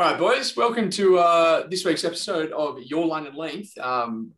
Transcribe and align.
All 0.00 0.06
right, 0.06 0.18
boys. 0.18 0.56
Welcome 0.56 0.88
to 0.92 1.18
uh, 1.18 1.66
this 1.68 1.84
week's 1.84 2.04
episode 2.04 2.52
of 2.52 2.82
Your 2.84 3.04
Line 3.04 3.26
and 3.26 3.36
Length. 3.36 3.76
Um, 3.76 4.30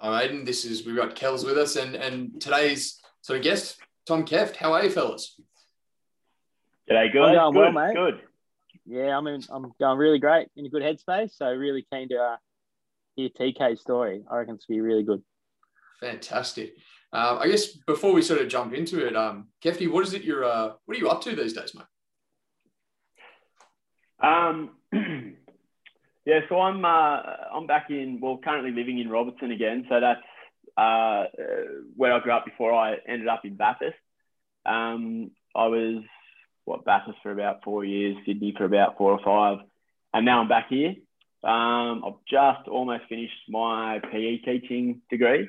I'm 0.00 0.12
Aiden. 0.12 0.46
This 0.46 0.64
is 0.64 0.86
we've 0.86 0.96
got 0.96 1.14
Kells 1.14 1.44
with 1.44 1.58
us, 1.58 1.76
and 1.76 1.94
and 1.94 2.40
today's 2.40 3.02
sort 3.20 3.36
of 3.36 3.44
guest, 3.44 3.76
Tom 4.06 4.24
Keft. 4.24 4.56
How 4.56 4.72
are 4.72 4.82
you, 4.82 4.88
fellas? 4.88 5.38
G'day, 6.90 7.12
good. 7.12 7.36
I'm 7.36 7.52
going 7.52 7.52
good, 7.52 7.74
well, 7.74 7.86
mate. 7.86 7.94
Good. 7.94 8.20
Yeah, 8.86 9.18
I'm 9.18 9.26
in, 9.26 9.42
I'm 9.50 9.74
going 9.78 9.98
really 9.98 10.18
great 10.18 10.48
in 10.56 10.64
a 10.64 10.70
good 10.70 10.82
headspace. 10.82 11.36
So 11.36 11.48
really 11.48 11.86
keen 11.92 12.08
to 12.08 12.16
uh, 12.16 12.36
hear 13.14 13.28
TK's 13.28 13.82
story. 13.82 14.24
I 14.30 14.36
reckon 14.36 14.54
it's 14.54 14.64
gonna 14.64 14.78
be 14.78 14.80
really 14.80 15.02
good. 15.02 15.22
Fantastic. 16.00 16.76
Uh, 17.12 17.36
I 17.42 17.48
guess 17.48 17.66
before 17.66 18.14
we 18.14 18.22
sort 18.22 18.40
of 18.40 18.48
jump 18.48 18.72
into 18.72 19.06
it, 19.06 19.14
um, 19.14 19.48
Kefty, 19.62 19.86
what 19.86 20.06
is 20.06 20.14
it 20.14 20.24
you're 20.24 20.46
uh, 20.46 20.70
what 20.86 20.96
are 20.96 21.00
you 21.00 21.10
up 21.10 21.20
to 21.24 21.36
these 21.36 21.52
days, 21.52 21.74
mate? 21.74 21.84
Um, 24.24 24.70
yeah, 26.24 26.40
so 26.48 26.60
I'm 26.60 26.84
uh, 26.84 27.22
I'm 27.54 27.66
back 27.66 27.86
in 27.90 28.18
well, 28.20 28.38
currently 28.42 28.70
living 28.70 28.98
in 28.98 29.08
Robertson 29.08 29.50
again. 29.50 29.86
So 29.88 30.00
that's 30.00 30.20
uh, 30.76 30.80
uh, 30.80 31.26
where 31.96 32.12
I 32.12 32.20
grew 32.20 32.32
up 32.32 32.44
before 32.44 32.72
I 32.72 32.96
ended 33.06 33.28
up 33.28 33.44
in 33.44 33.56
Bathurst. 33.56 33.96
Um, 34.66 35.30
I 35.54 35.66
was 35.66 36.02
what 36.64 36.84
Bathurst 36.84 37.18
for 37.22 37.32
about 37.32 37.64
four 37.64 37.84
years, 37.84 38.16
Sydney 38.26 38.54
for 38.56 38.64
about 38.64 38.96
four 38.96 39.12
or 39.12 39.20
five, 39.24 39.64
and 40.12 40.24
now 40.24 40.40
I'm 40.40 40.48
back 40.48 40.68
here. 40.68 40.94
Um, 41.42 42.02
I've 42.06 42.24
just 42.28 42.68
almost 42.68 43.04
finished 43.08 43.34
my 43.48 44.00
PE 44.10 44.38
teaching 44.38 45.02
degree. 45.10 45.48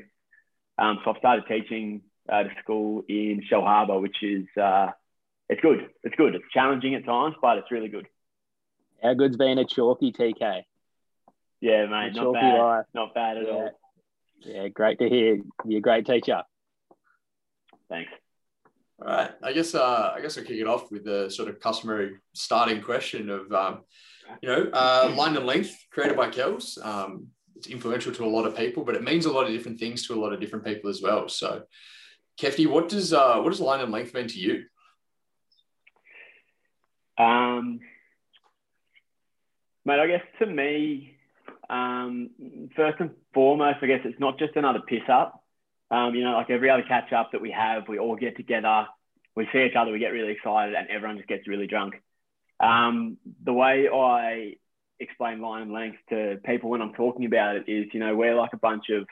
Um, 0.78 1.00
so 1.04 1.12
I've 1.12 1.18
started 1.18 1.46
teaching 1.48 2.02
at 2.30 2.48
a 2.48 2.50
school 2.62 3.04
in 3.08 3.44
Shellharbour, 3.50 4.02
which 4.02 4.18
is 4.22 4.46
uh, 4.62 4.88
it's 5.48 5.62
good. 5.62 5.90
It's 6.04 6.16
good. 6.16 6.36
It's 6.36 6.46
challenging 6.54 6.96
at 6.96 7.06
times, 7.06 7.36
but 7.42 7.58
it's 7.60 7.72
really 7.72 7.88
good. 7.88 8.08
How 9.04 9.14
good's 9.14 9.38
being 9.38 9.58
a 9.58 9.66
chalky 9.66 10.12
TK? 10.12 10.64
Yeah, 11.62 11.86
mate, 11.88 12.12
A 12.12 12.14
not 12.14 12.16
chalky 12.16 12.34
bad. 12.40 12.60
life. 12.60 12.86
Not 12.94 13.14
bad 13.14 13.38
at 13.38 13.44
Yeah. 13.48 13.52
all. 13.54 13.80
Yeah, 14.40 14.68
great 14.68 15.00
to 15.00 15.10
hear. 15.10 15.42
You're 15.66 15.80
a 15.80 15.82
great 15.82 16.06
teacher. 16.06 16.44
Thanks. 17.90 18.12
All 19.02 19.08
right. 19.08 19.32
I 19.44 19.54
guess 19.54 19.74
uh, 19.76 20.14
I 20.16 20.22
guess 20.22 20.38
I'll 20.38 20.44
kick 20.44 20.58
it 20.60 20.68
off 20.68 20.92
with 20.92 21.04
the 21.04 21.30
sort 21.30 21.50
of 21.50 21.60
customary 21.60 22.18
starting 22.34 22.82
question 22.82 23.30
of 23.30 23.52
um, 23.52 23.82
you 24.42 24.50
know 24.50 24.70
uh, 24.74 25.14
line 25.18 25.36
and 25.36 25.46
length 25.46 25.76
created 25.92 26.16
by 26.18 26.30
Kells. 26.30 26.78
Um, 26.82 27.28
it's 27.56 27.68
influential 27.68 28.14
to 28.14 28.26
a 28.26 28.28
lot 28.28 28.46
of 28.46 28.56
people, 28.56 28.84
but 28.84 28.96
it 28.96 29.04
means 29.04 29.26
a 29.26 29.32
lot 29.32 29.46
of 29.46 29.52
different 29.52 29.80
things 29.80 30.06
to 30.08 30.14
a 30.14 30.20
lot 30.22 30.34
of 30.34 30.40
different 30.40 30.66
people 30.66 30.90
as 30.90 31.02
well. 31.02 31.28
So, 31.30 31.64
Kefty, 32.40 32.68
what 32.68 32.90
does 32.90 33.14
uh, 33.14 33.40
what 33.40 33.50
does 33.50 33.62
line 33.62 33.82
and 33.82 33.92
length 33.92 34.14
mean 34.14 34.28
to 34.28 34.40
you? 34.40 34.66
Um, 37.18 37.80
mate, 39.86 40.00
I 40.00 40.08
guess 40.08 40.24
to 40.40 40.46
me, 40.46 41.16
um, 41.70 42.30
first 42.76 43.00
and 43.00 43.12
foremost, 43.34 43.78
I 43.82 43.88
guess 43.88 44.02
it's 44.04 44.20
not 44.20 44.40
just 44.40 44.56
another 44.56 44.82
piss 44.88 45.08
up. 45.12 45.44
Um, 45.92 46.16
you 46.16 46.24
know, 46.24 46.34
like 46.34 46.50
every 46.50 46.70
other 46.70 46.84
catch 46.88 47.14
up 47.14 47.32
that 47.32 47.42
we 47.42 47.52
have, 47.52 47.88
we 47.88 48.00
all 48.00 48.16
get 48.16 48.36
together, 48.36 48.88
we 49.36 49.48
see 49.54 49.64
each 49.64 49.76
other, 49.78 49.92
we 49.92 50.00
get 50.00 50.08
really 50.10 50.32
excited, 50.32 50.74
and 50.74 50.90
everyone 50.90 51.18
just 51.18 51.30
gets 51.30 51.48
really 51.48 51.68
drunk. 51.68 51.96
Um, 52.60 53.18
the 53.44 53.54
way 53.54 53.88
I 53.88 54.56
explain 55.00 55.42
line 55.42 55.64
and 55.64 55.72
length 55.74 55.98
to 56.10 56.40
people 56.46 56.70
when 56.70 56.82
I'm 56.82 56.94
talking 56.94 57.26
about 57.26 57.58
it 57.58 57.66
is, 57.68 57.86
you 57.94 58.00
know, 58.00 58.16
we're 58.16 58.36
like 58.36 58.54
a 58.54 58.58
bunch 58.58 58.86
of 58.90 59.06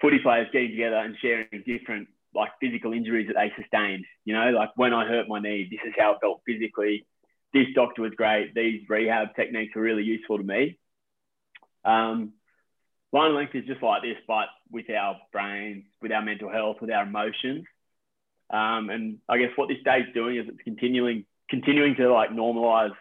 footy 0.00 0.20
players 0.22 0.48
getting 0.52 0.70
together 0.70 0.96
and 0.96 1.16
sharing 1.20 1.48
different 1.66 2.08
like 2.34 2.50
physical 2.60 2.92
injuries 2.92 3.28
that 3.28 3.34
they 3.34 3.52
sustained. 3.60 4.04
You 4.24 4.34
know, 4.34 4.50
like 4.50 4.70
when 4.76 4.94
I 4.94 5.06
hurt 5.06 5.28
my 5.28 5.40
knee, 5.40 5.68
this 5.70 5.80
is 5.86 5.94
how 5.98 6.12
it 6.12 6.18
felt 6.20 6.42
physically. 6.46 7.06
This 7.52 7.66
doctor 7.74 8.02
was 8.02 8.12
great. 8.16 8.54
These 8.54 8.88
rehab 8.88 9.34
techniques 9.34 9.76
are 9.76 9.80
really 9.80 10.04
useful 10.04 10.38
to 10.38 10.44
me. 10.44 10.78
Um, 11.84 12.32
line 13.12 13.34
length 13.34 13.54
is 13.54 13.66
just 13.66 13.82
like 13.82 14.02
this, 14.02 14.16
but 14.26 14.46
with 14.70 14.88
our 14.90 15.16
brains, 15.32 15.84
with 16.00 16.12
our 16.12 16.22
mental 16.22 16.50
health, 16.50 16.76
with 16.80 16.90
our 16.90 17.04
emotions. 17.04 17.64
Um, 18.50 18.90
and 18.90 19.18
I 19.28 19.38
guess 19.38 19.50
what 19.56 19.68
this 19.68 19.82
day 19.84 19.98
is 20.00 20.14
doing 20.14 20.36
is 20.36 20.46
it's 20.48 20.62
continuing 20.64 21.24
continuing 21.48 21.96
to 21.96 22.12
like 22.12 22.30
normalize 22.30 22.94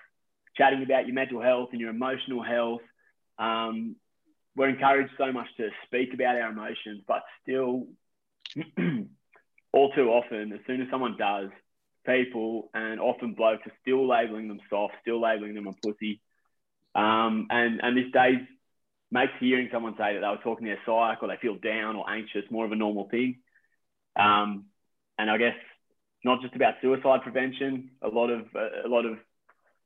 chatting 0.55 0.83
about 0.83 1.05
your 1.05 1.13
mental 1.13 1.41
health 1.41 1.69
and 1.71 1.79
your 1.79 1.91
emotional 1.91 2.43
health. 2.43 2.81
Um, 3.37 3.95
we're 4.55 4.69
encouraged 4.69 5.13
so 5.17 5.31
much 5.31 5.47
to 5.57 5.69
speak 5.85 6.13
about 6.13 6.35
our 6.35 6.49
emotions, 6.49 7.01
but 7.07 7.23
still, 7.41 7.87
all 9.71 9.91
too 9.93 10.09
often, 10.09 10.51
as 10.51 10.59
soon 10.67 10.81
as 10.81 10.89
someone 10.89 11.15
does, 11.17 11.49
people 12.05 12.69
and 12.73 12.99
often 12.99 13.33
blokes 13.33 13.67
are 13.67 13.73
still 13.81 14.07
labeling 14.07 14.47
them 14.47 14.59
soft, 14.69 14.95
still 15.01 15.21
labeling 15.21 15.55
them 15.55 15.67
a 15.67 15.73
pussy. 15.73 16.21
Um, 16.95 17.47
and 17.49 17.79
and 17.83 17.97
this 17.97 18.11
day 18.11 18.47
makes 19.11 19.33
hearing 19.39 19.69
someone 19.71 19.93
say 19.97 20.13
that 20.13 20.21
they 20.21 20.27
were 20.27 20.43
talking 20.43 20.65
to 20.65 20.71
their 20.73 20.81
psych 20.85 21.21
or 21.21 21.27
they 21.27 21.37
feel 21.41 21.55
down 21.55 21.95
or 21.95 22.09
anxious 22.09 22.43
more 22.51 22.65
of 22.65 22.71
a 22.71 22.75
normal 22.75 23.07
thing. 23.09 23.39
Um, 24.15 24.65
and 25.17 25.29
I 25.29 25.37
guess 25.37 25.55
not 26.23 26.41
just 26.41 26.55
about 26.55 26.75
suicide 26.81 27.21
prevention. 27.23 27.91
A 28.01 28.07
lot 28.07 28.29
of 28.29 28.47
a 28.55 28.87
lot 28.87 29.05
of 29.05 29.17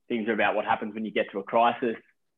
things 0.08 0.28
are 0.28 0.32
about 0.32 0.54
what 0.54 0.64
happens 0.64 0.94
when 0.94 1.04
you 1.04 1.12
get 1.12 1.30
to 1.32 1.38
a 1.38 1.42
crisis. 1.42 1.96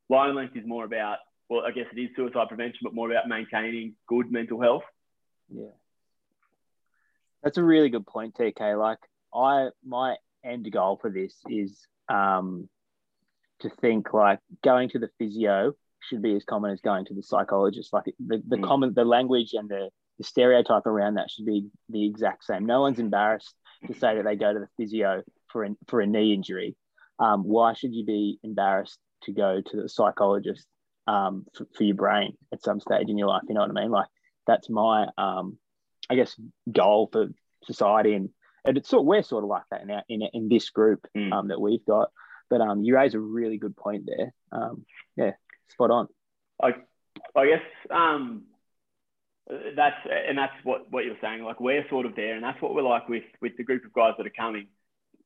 Line 0.08 0.34
length 0.34 0.56
is 0.56 0.66
more 0.66 0.84
about 0.84 1.19
well, 1.48 1.62
I 1.64 1.70
guess 1.70 1.87
it 1.93 2.00
is 2.00 2.10
suicide 2.16 2.48
prevention, 2.48 2.81
but 2.82 2.94
more 2.94 3.10
about 3.10 3.28
maintaining 3.28 3.94
good 4.08 4.31
mental 4.32 4.60
health. 4.60 4.82
Yeah. 5.48 5.66
That's 7.43 7.58
a 7.58 7.62
really 7.62 7.88
good 7.88 8.06
point, 8.06 8.34
TK. 8.34 8.78
Like 8.78 8.98
I 9.37 9.69
my 9.85 10.17
end 10.45 10.71
goal 10.73 10.99
for 11.01 11.11
this 11.11 11.35
is 11.49 11.87
um 12.09 12.69
to 13.61 13.71
think 13.81 14.13
like 14.13 14.39
going 14.63 14.89
to 14.91 14.99
the 14.99 15.09
physio 15.19 15.73
should 16.01 16.23
be 16.23 16.37
as 16.37 16.45
common 16.45 16.71
as 16.71 16.81
going 16.81 17.05
to 17.07 17.15
the 17.15 17.23
psychologist. 17.23 17.93
Like 17.93 18.05
the, 18.19 18.43
the 18.47 18.57
Mm. 18.57 18.65
common 18.65 18.95
the 18.95 19.05
language 19.05 19.55
and 19.55 19.69
the, 19.69 19.89
the 20.19 20.25
stereotype 20.25 20.87
around 20.87 21.15
that 21.15 21.31
should 21.31 21.47
be 21.47 21.67
the 21.89 22.07
exact 22.07 22.45
same. 22.45 22.67
No 22.67 22.81
one's 22.81 22.99
embarrassed 22.99 23.55
to 23.87 23.95
say 23.95 24.15
that 24.17 24.25
they 24.25 24.37
go 24.37 24.53
to 24.53 24.61
the 24.61 24.69
physio 24.77 25.23
for 25.49 25.65
an, 25.65 25.77
for 25.89 26.01
a 26.01 26.07
knee 26.07 26.33
injury. 26.35 26.77
Um, 27.19 27.43
why 27.43 27.73
should 27.75 27.95
you 27.95 28.05
be 28.05 28.39
embarrassed 28.45 28.99
to 29.25 29.33
go 29.33 29.61
to 29.65 29.83
the 29.83 29.89
psychologist 29.89 30.67
um, 31.07 31.47
for, 31.57 31.67
for 31.75 31.83
your 31.85 31.97
brain 31.97 32.37
at 32.53 32.63
some 32.63 32.79
stage 32.81 33.09
in 33.09 33.19
your 33.19 33.29
life? 33.29 33.43
You 33.49 33.55
know 33.55 33.63
what 33.63 33.71
I 33.77 33.81
mean? 33.83 33.91
Like 33.91 34.09
that's 34.47 34.69
my 34.71 35.07
um, 35.19 35.59
I 36.11 36.15
guess 36.15 36.37
goal 36.71 37.09
for 37.11 37.27
society 37.65 38.13
and 38.15 38.29
and 38.66 38.77
it's 38.77 38.88
sort 38.88 39.04
we're 39.04 39.22
sort 39.22 39.44
of 39.44 39.49
like 39.49 39.62
that 39.71 39.82
in 39.82 39.91
our, 39.91 40.03
in, 40.09 40.22
in 40.32 40.49
this 40.49 40.71
group 40.71 41.06
Mm. 41.16 41.32
um, 41.32 41.49
that 41.49 41.60
we've 41.60 41.84
got. 41.84 42.10
But 42.49 42.60
um, 42.60 42.84
you 42.84 42.94
raise 42.94 43.15
a 43.15 43.21
really 43.21 43.59
good 43.59 43.77
point 43.77 44.06
there. 44.06 44.32
Um, 44.53 44.84
yeah, 45.16 45.32
spot 45.69 45.91
on. 45.91 46.09
I, 46.62 46.75
I 47.34 47.47
guess 47.47 47.62
um, 47.91 48.44
that's 49.49 49.97
and 50.06 50.38
that's 50.38 50.53
what, 50.65 50.91
what 50.91 51.05
you're 51.05 51.16
saying. 51.21 51.43
Like 51.43 51.60
we're 51.60 51.88
sort 51.88 52.06
of 52.06 52.15
there, 52.15 52.34
and 52.34 52.44
that's 52.44 52.60
what 52.62 52.75
we're 52.75 52.82
like 52.82 53.09
with 53.09 53.25
with 53.41 53.56
the 53.56 53.65
group 53.65 53.84
of 53.84 53.93
guys 53.93 54.15
that 54.19 54.26
are 54.26 54.31
coming. 54.31 54.69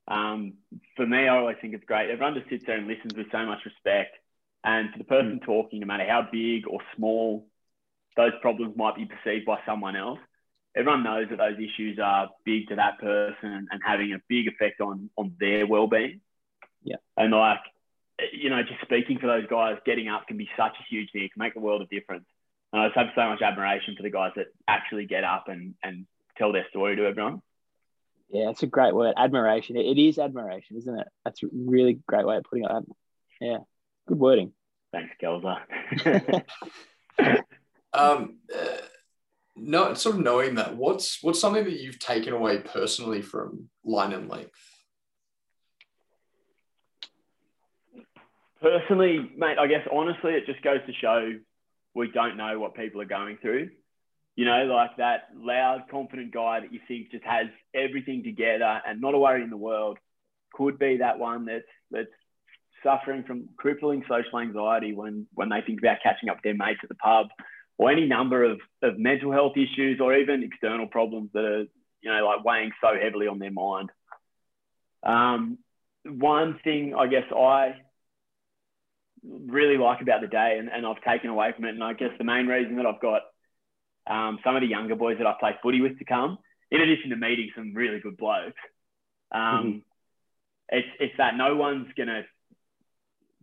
Um, 0.07 0.53
for 0.95 1.05
me, 1.05 1.27
I 1.27 1.37
always 1.37 1.57
think 1.61 1.73
it's 1.73 1.85
great. 1.85 2.09
Everyone 2.09 2.33
just 2.33 2.49
sits 2.49 2.65
there 2.65 2.77
and 2.77 2.87
listens 2.87 3.13
with 3.13 3.27
so 3.31 3.45
much 3.45 3.59
respect. 3.65 4.17
And 4.63 4.91
for 4.91 4.97
the 4.97 5.03
person 5.05 5.39
talking, 5.45 5.79
no 5.79 5.87
matter 5.87 6.05
how 6.07 6.27
big 6.31 6.67
or 6.67 6.79
small 6.95 7.47
those 8.17 8.33
problems 8.41 8.75
might 8.75 8.95
be 8.95 9.05
perceived 9.05 9.45
by 9.45 9.59
someone 9.65 9.95
else, 9.95 10.19
everyone 10.75 11.03
knows 11.03 11.27
that 11.29 11.37
those 11.37 11.57
issues 11.57 11.99
are 12.01 12.29
big 12.45 12.67
to 12.69 12.75
that 12.75 12.99
person 12.99 13.67
and 13.69 13.81
having 13.85 14.13
a 14.13 14.21
big 14.27 14.47
effect 14.47 14.81
on 14.81 15.09
on 15.17 15.35
their 15.39 15.67
well-being. 15.67 16.21
Yeah. 16.83 16.97
And 17.17 17.31
like, 17.31 17.59
you 18.33 18.49
know, 18.49 18.61
just 18.63 18.81
speaking 18.81 19.19
for 19.19 19.27
those 19.27 19.47
guys, 19.47 19.77
getting 19.85 20.07
up 20.07 20.27
can 20.27 20.37
be 20.37 20.49
such 20.57 20.73
a 20.79 20.83
huge 20.89 21.11
thing. 21.11 21.23
It 21.23 21.33
can 21.33 21.39
make 21.39 21.55
a 21.55 21.59
world 21.59 21.81
of 21.81 21.89
difference. 21.89 22.25
And 22.71 22.81
I 22.81 22.87
just 22.87 22.97
have 22.97 23.07
so 23.15 23.27
much 23.27 23.41
admiration 23.41 23.95
for 23.95 24.03
the 24.03 24.09
guys 24.09 24.31
that 24.35 24.47
actually 24.67 25.05
get 25.05 25.23
up 25.23 25.47
and, 25.47 25.75
and 25.83 26.05
tell 26.37 26.53
their 26.53 26.65
story 26.69 26.95
to 26.95 27.05
everyone. 27.05 27.41
Yeah, 28.29 28.49
it's 28.49 28.63
a 28.63 28.67
great 28.67 28.95
word. 28.95 29.15
Admiration. 29.17 29.75
It, 29.75 29.85
it 29.85 30.01
is 30.01 30.17
admiration, 30.17 30.77
isn't 30.77 30.99
it? 30.99 31.07
That's 31.25 31.43
a 31.43 31.47
really 31.53 31.99
great 32.07 32.25
way 32.25 32.37
of 32.37 32.43
putting 32.43 32.63
it. 32.63 32.71
Yeah, 33.41 33.57
good 34.07 34.19
wording. 34.19 34.53
Thanks, 34.93 35.13
Kelza. 35.21 35.57
Um, 37.93 38.37
uh, 38.53 38.77
no, 39.55 39.93
sort 39.93 40.15
of 40.15 40.21
knowing 40.21 40.55
that. 40.55 40.75
What's 40.75 41.21
what's 41.21 41.39
something 41.39 41.63
that 41.63 41.79
you've 41.79 41.99
taken 41.99 42.33
away 42.33 42.59
personally 42.59 43.21
from 43.21 43.69
line 43.83 44.13
and 44.13 44.29
length? 44.29 44.51
Personally, 48.61 49.31
mate, 49.35 49.57
I 49.59 49.67
guess 49.67 49.87
honestly, 49.91 50.33
it 50.33 50.45
just 50.45 50.61
goes 50.61 50.79
to 50.85 50.93
show 50.93 51.33
we 51.93 52.11
don't 52.11 52.37
know 52.37 52.59
what 52.59 52.75
people 52.75 53.01
are 53.01 53.05
going 53.05 53.37
through. 53.41 53.69
You 54.35 54.45
know, 54.45 54.63
like 54.65 54.95
that 54.97 55.29
loud, 55.35 55.83
confident 55.91 56.33
guy 56.33 56.61
that 56.61 56.71
you 56.71 56.79
think 56.87 57.11
just 57.11 57.25
has 57.25 57.47
everything 57.75 58.23
together 58.23 58.81
and 58.87 59.01
not 59.01 59.13
a 59.13 59.19
worry 59.19 59.43
in 59.43 59.49
the 59.49 59.57
world 59.57 59.97
could 60.53 60.79
be 60.79 60.97
that 60.97 61.19
one 61.19 61.45
that's 61.45 61.65
that's 61.91 62.07
suffering 62.83 63.23
from 63.23 63.49
crippling 63.57 64.03
social 64.09 64.39
anxiety 64.39 64.93
when 64.93 65.27
when 65.33 65.49
they 65.49 65.61
think 65.61 65.79
about 65.79 65.97
catching 66.01 66.29
up 66.29 66.37
with 66.37 66.43
their 66.43 66.55
mates 66.55 66.79
at 66.83 66.89
the 66.89 66.95
pub 66.95 67.27
or 67.81 67.89
any 67.89 68.05
number 68.05 68.43
of, 68.43 68.59
of 68.83 68.99
mental 68.99 69.31
health 69.31 69.53
issues 69.57 69.99
or 69.99 70.13
even 70.15 70.43
external 70.43 70.85
problems 70.85 71.31
that 71.33 71.43
are, 71.43 71.65
you 72.01 72.11
know, 72.11 72.23
like 72.23 72.45
weighing 72.45 72.71
so 72.79 72.89
heavily 73.01 73.25
on 73.25 73.39
their 73.39 73.49
mind. 73.49 73.89
Um, 75.01 75.57
one 76.05 76.59
thing 76.63 76.93
I 76.93 77.07
guess 77.07 77.23
I 77.35 77.73
really 79.23 79.79
like 79.79 79.99
about 79.99 80.21
the 80.21 80.27
day 80.27 80.57
and, 80.59 80.69
and 80.69 80.85
I've 80.85 81.01
taken 81.01 81.31
away 81.31 81.53
from 81.55 81.65
it. 81.65 81.69
And 81.69 81.83
I 81.83 81.93
guess 81.93 82.11
the 82.19 82.23
main 82.23 82.45
reason 82.45 82.75
that 82.75 82.85
I've 82.85 83.01
got 83.01 83.23
um, 84.05 84.37
some 84.43 84.55
of 84.55 84.61
the 84.61 84.67
younger 84.67 84.95
boys 84.95 85.17
that 85.17 85.25
I 85.25 85.33
play 85.39 85.55
footy 85.63 85.81
with 85.81 85.97
to 85.97 86.05
come, 86.05 86.37
in 86.69 86.81
addition 86.81 87.09
to 87.09 87.15
meeting 87.15 87.49
some 87.55 87.73
really 87.73 87.99
good 87.99 88.15
blokes, 88.15 88.61
um, 89.31 89.41
mm-hmm. 89.41 89.77
it's, 90.69 90.87
it's 90.99 91.17
that 91.17 91.35
no 91.35 91.55
one's 91.55 91.91
going 91.97 92.09
to 92.09 92.25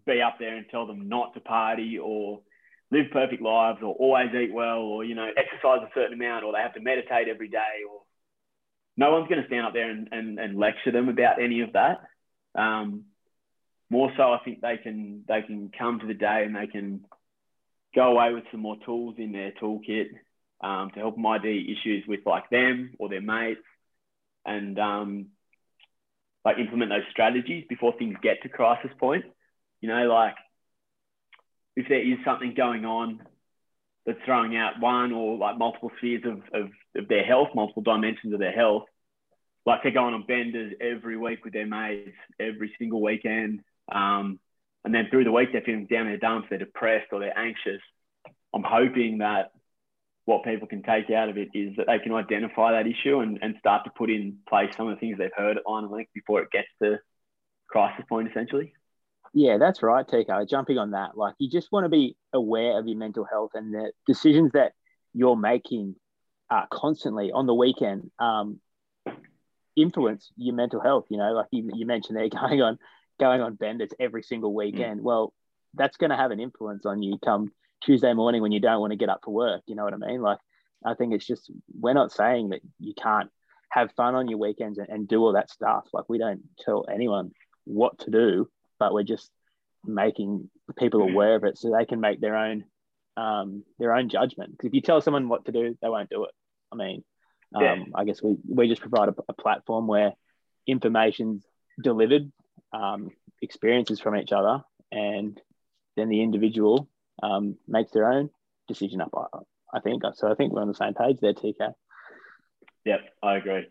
be 0.06 0.22
up 0.22 0.36
there 0.38 0.56
and 0.56 0.66
tell 0.70 0.86
them 0.86 1.08
not 1.08 1.34
to 1.34 1.40
party 1.40 1.98
or 1.98 2.42
live 2.90 3.06
perfect 3.12 3.42
lives 3.42 3.80
or 3.82 3.94
always 3.94 4.28
eat 4.34 4.52
well 4.52 4.78
or, 4.78 5.04
you 5.04 5.14
know, 5.14 5.28
exercise 5.36 5.80
a 5.82 5.90
certain 5.94 6.14
amount 6.14 6.44
or 6.44 6.52
they 6.52 6.60
have 6.60 6.74
to 6.74 6.80
meditate 6.80 7.28
every 7.28 7.48
day 7.48 7.84
or 7.88 8.02
no 8.96 9.12
one's 9.12 9.28
going 9.28 9.40
to 9.40 9.46
stand 9.46 9.66
up 9.66 9.74
there 9.74 9.90
and, 9.90 10.08
and, 10.10 10.38
and 10.38 10.58
lecture 10.58 10.90
them 10.90 11.08
about 11.08 11.40
any 11.40 11.60
of 11.60 11.74
that. 11.74 12.00
Um, 12.54 13.04
more 13.90 14.10
so, 14.16 14.32
I 14.32 14.38
think 14.44 14.60
they 14.60 14.76
can 14.76 15.24
they 15.26 15.42
can 15.42 15.70
come 15.76 16.00
to 16.00 16.06
the 16.06 16.14
day 16.14 16.42
and 16.44 16.54
they 16.54 16.66
can 16.66 17.04
go 17.94 18.12
away 18.12 18.34
with 18.34 18.44
some 18.50 18.60
more 18.60 18.76
tools 18.84 19.14
in 19.18 19.32
their 19.32 19.52
toolkit 19.52 20.08
um, 20.60 20.90
to 20.90 21.00
help 21.00 21.14
them 21.14 21.24
ID 21.24 21.72
issues 21.72 22.04
with 22.06 22.20
like 22.26 22.50
them 22.50 22.94
or 22.98 23.08
their 23.08 23.22
mates, 23.22 23.60
and 24.44 24.78
um, 24.78 25.26
like 26.44 26.58
implement 26.58 26.90
those 26.90 27.10
strategies 27.10 27.64
before 27.68 27.94
things 27.98 28.16
get 28.22 28.42
to 28.42 28.48
crisis 28.48 28.90
point. 28.98 29.24
You 29.80 29.88
know, 29.88 30.06
like 30.08 30.34
if 31.78 31.88
there 31.88 32.00
is 32.00 32.18
something 32.24 32.54
going 32.56 32.84
on 32.84 33.20
that's 34.04 34.18
throwing 34.24 34.56
out 34.56 34.80
one 34.80 35.12
or 35.12 35.38
like 35.38 35.56
multiple 35.56 35.92
spheres 35.98 36.24
of, 36.24 36.38
of, 36.52 36.70
of 36.96 37.08
their 37.08 37.22
health, 37.24 37.50
multiple 37.54 37.84
dimensions 37.84 38.32
of 38.34 38.40
their 38.40 38.52
health, 38.52 38.82
like 39.64 39.84
they're 39.84 39.92
going 39.92 40.12
on 40.12 40.24
benders 40.26 40.72
every 40.80 41.16
week 41.16 41.44
with 41.44 41.52
their 41.52 41.68
mates, 41.68 42.16
every 42.40 42.74
single 42.80 43.00
weekend. 43.00 43.60
Um, 43.92 44.40
and 44.84 44.92
then 44.92 45.06
through 45.08 45.22
the 45.22 45.30
week, 45.30 45.50
they're 45.52 45.62
feeling 45.62 45.86
down 45.86 46.08
in 46.08 46.14
the 46.14 46.18
dumps, 46.18 46.48
they're 46.50 46.58
depressed 46.58 47.12
or 47.12 47.20
they're 47.20 47.38
anxious. 47.38 47.80
I'm 48.52 48.64
hoping 48.64 49.18
that 49.18 49.52
what 50.24 50.42
people 50.42 50.66
can 50.66 50.82
take 50.82 51.10
out 51.10 51.28
of 51.28 51.38
it 51.38 51.50
is 51.54 51.76
that 51.76 51.86
they 51.86 52.00
can 52.00 52.12
identify 52.12 52.72
that 52.72 52.88
issue 52.88 53.20
and, 53.20 53.38
and 53.40 53.54
start 53.60 53.84
to 53.84 53.92
put 53.96 54.10
in 54.10 54.38
place 54.48 54.74
some 54.76 54.88
of 54.88 54.96
the 54.96 55.00
things 55.00 55.16
they've 55.16 55.30
heard 55.36 55.56
at 55.56 55.62
Line 55.68 55.88
Link 55.88 56.08
before 56.12 56.42
it 56.42 56.50
gets 56.50 56.68
to 56.82 56.98
crisis 57.68 58.04
point, 58.08 58.28
essentially. 58.28 58.72
Yeah, 59.34 59.58
that's 59.58 59.82
right, 59.82 60.06
TK. 60.06 60.48
Jumping 60.48 60.78
on 60.78 60.92
that, 60.92 61.16
like 61.16 61.34
you 61.38 61.50
just 61.50 61.70
want 61.70 61.84
to 61.84 61.88
be 61.88 62.16
aware 62.32 62.78
of 62.78 62.86
your 62.86 62.96
mental 62.96 63.24
health 63.24 63.52
and 63.54 63.74
the 63.74 63.92
decisions 64.06 64.52
that 64.52 64.72
you're 65.12 65.36
making 65.36 65.96
uh, 66.50 66.64
constantly 66.70 67.30
on 67.32 67.46
the 67.46 67.54
weekend 67.54 68.10
um, 68.18 68.60
influence 69.76 70.30
your 70.36 70.54
mental 70.54 70.80
health. 70.80 71.06
You 71.08 71.18
know, 71.18 71.32
like 71.32 71.46
you, 71.50 71.70
you 71.74 71.86
mentioned, 71.86 72.16
they're 72.16 72.28
going 72.40 72.62
on 72.62 72.78
going 73.18 73.40
on 73.40 73.54
benders 73.54 73.90
every 73.98 74.22
single 74.22 74.54
weekend. 74.54 75.00
Mm. 75.00 75.04
Well, 75.04 75.32
that's 75.74 75.96
going 75.96 76.10
to 76.10 76.16
have 76.16 76.30
an 76.30 76.40
influence 76.40 76.86
on 76.86 77.02
you 77.02 77.18
come 77.24 77.52
Tuesday 77.82 78.12
morning 78.12 78.42
when 78.42 78.52
you 78.52 78.60
don't 78.60 78.80
want 78.80 78.92
to 78.92 78.96
get 78.96 79.08
up 79.08 79.20
for 79.24 79.34
work. 79.34 79.62
You 79.66 79.74
know 79.74 79.84
what 79.84 79.94
I 79.94 79.96
mean? 79.96 80.22
Like, 80.22 80.38
I 80.84 80.94
think 80.94 81.12
it's 81.12 81.26
just, 81.26 81.50
we're 81.78 81.94
not 81.94 82.12
saying 82.12 82.50
that 82.50 82.60
you 82.78 82.94
can't 82.94 83.30
have 83.70 83.92
fun 83.92 84.14
on 84.14 84.28
your 84.28 84.38
weekends 84.38 84.78
and, 84.78 84.88
and 84.88 85.08
do 85.08 85.20
all 85.20 85.32
that 85.32 85.50
stuff. 85.50 85.86
Like, 85.92 86.08
we 86.08 86.18
don't 86.18 86.42
tell 86.64 86.86
anyone 86.92 87.32
what 87.64 87.98
to 88.00 88.10
do, 88.10 88.48
but 88.78 88.92
we're 88.92 89.02
just 89.02 89.30
making 89.84 90.50
people 90.78 91.02
aware 91.02 91.36
of 91.36 91.44
it 91.44 91.58
so 91.58 91.70
they 91.70 91.84
can 91.84 92.00
make 92.00 92.20
their 92.20 92.36
own 92.36 92.64
um, 93.16 93.64
their 93.78 93.94
own 93.94 94.08
judgment. 94.08 94.52
Because 94.52 94.68
if 94.68 94.74
you 94.74 94.80
tell 94.80 95.00
someone 95.00 95.28
what 95.28 95.44
to 95.46 95.52
do, 95.52 95.76
they 95.82 95.88
won't 95.88 96.10
do 96.10 96.24
it. 96.24 96.30
I 96.72 96.76
mean, 96.76 97.04
um, 97.54 97.62
yeah. 97.62 97.76
I 97.94 98.04
guess 98.04 98.22
we, 98.22 98.36
we 98.48 98.68
just 98.68 98.80
provide 98.80 99.08
a, 99.08 99.14
a 99.28 99.32
platform 99.32 99.86
where 99.86 100.12
information's 100.66 101.44
delivered 101.82 102.30
um, 102.72 103.10
experiences 103.42 104.00
from 104.00 104.16
each 104.16 104.32
other, 104.32 104.62
and 104.92 105.40
then 105.96 106.08
the 106.08 106.22
individual 106.22 106.88
um, 107.22 107.56
makes 107.66 107.90
their 107.92 108.10
own 108.10 108.30
decision 108.68 109.00
up. 109.00 109.10
I, 109.16 109.78
I 109.78 109.80
think 109.80 110.02
so. 110.14 110.30
I 110.30 110.34
think 110.34 110.52
we're 110.52 110.62
on 110.62 110.68
the 110.68 110.74
same 110.74 110.94
page 110.94 111.18
there, 111.20 111.34
TK. 111.34 111.72
Yep, 112.84 113.00
I 113.22 113.36
agree. 113.36 113.66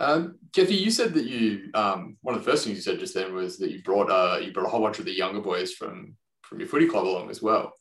Um, 0.00 0.38
Kefty, 0.52 0.80
you 0.80 0.90
said 0.90 1.12
that 1.14 1.26
you 1.26 1.70
um, 1.74 2.16
one 2.22 2.34
of 2.34 2.42
the 2.42 2.50
first 2.50 2.64
things 2.64 2.76
you 2.76 2.82
said 2.82 2.98
just 2.98 3.14
then 3.14 3.34
was 3.34 3.58
that 3.58 3.70
you 3.70 3.82
brought 3.82 4.10
uh, 4.10 4.38
you 4.38 4.52
brought 4.52 4.66
a 4.66 4.70
whole 4.70 4.80
bunch 4.80 4.98
of 4.98 5.04
the 5.04 5.12
younger 5.12 5.40
boys 5.40 5.74
from 5.74 6.16
from 6.42 6.58
your 6.58 6.68
footy 6.68 6.86
club 6.86 7.06
along 7.06 7.30
as 7.30 7.42
well. 7.42 7.72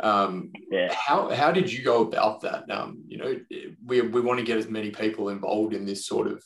Um, 0.00 0.50
yeah. 0.70 0.92
How 0.94 1.28
how 1.30 1.52
did 1.52 1.70
you 1.70 1.84
go 1.84 2.02
about 2.02 2.40
that? 2.40 2.70
Um, 2.70 3.04
you 3.06 3.18
know, 3.18 3.38
we 3.84 4.00
we 4.00 4.20
want 4.20 4.38
to 4.38 4.44
get 4.44 4.56
as 4.56 4.68
many 4.68 4.90
people 4.90 5.28
involved 5.28 5.74
in 5.74 5.84
this 5.84 6.06
sort 6.06 6.26
of 6.26 6.42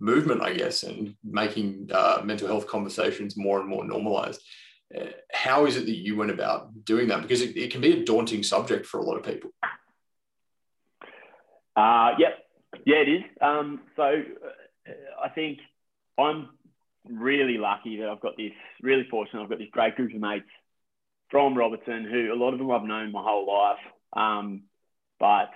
movement, 0.00 0.42
I 0.42 0.52
guess, 0.52 0.82
and 0.82 1.14
making 1.22 1.90
uh, 1.92 2.22
mental 2.24 2.48
health 2.48 2.66
conversations 2.66 3.36
more 3.36 3.60
and 3.60 3.68
more 3.68 3.84
normalized. 3.84 4.42
Uh, 4.94 5.06
how 5.32 5.66
is 5.66 5.76
it 5.76 5.86
that 5.86 5.96
you 5.96 6.16
went 6.16 6.30
about 6.32 6.84
doing 6.84 7.08
that? 7.08 7.22
Because 7.22 7.42
it, 7.42 7.56
it 7.56 7.70
can 7.70 7.80
be 7.80 7.92
a 7.92 8.04
daunting 8.04 8.42
subject 8.42 8.86
for 8.86 8.98
a 8.98 9.02
lot 9.02 9.16
of 9.16 9.22
people. 9.22 9.50
Uh, 11.76 12.10
yep. 12.18 12.40
Yeah, 12.86 12.96
it 12.96 13.08
is. 13.08 13.22
Um, 13.40 13.80
so 13.96 14.22
I 15.22 15.28
think 15.28 15.58
I'm 16.18 16.48
really 17.08 17.58
lucky 17.58 17.98
that 17.98 18.08
I've 18.08 18.20
got 18.20 18.36
this, 18.36 18.52
really 18.82 19.06
fortunate, 19.10 19.42
I've 19.42 19.48
got 19.48 19.58
this 19.58 19.68
great 19.72 19.96
group 19.96 20.14
of 20.14 20.20
mates 20.20 20.46
from 21.30 21.56
Robertson 21.56 22.04
who 22.04 22.32
a 22.32 22.36
lot 22.36 22.52
of 22.52 22.58
them 22.58 22.70
I've 22.70 22.84
known 22.84 23.12
my 23.12 23.22
whole 23.22 23.46
life. 23.46 23.78
Um, 24.12 24.62
but 25.18 25.50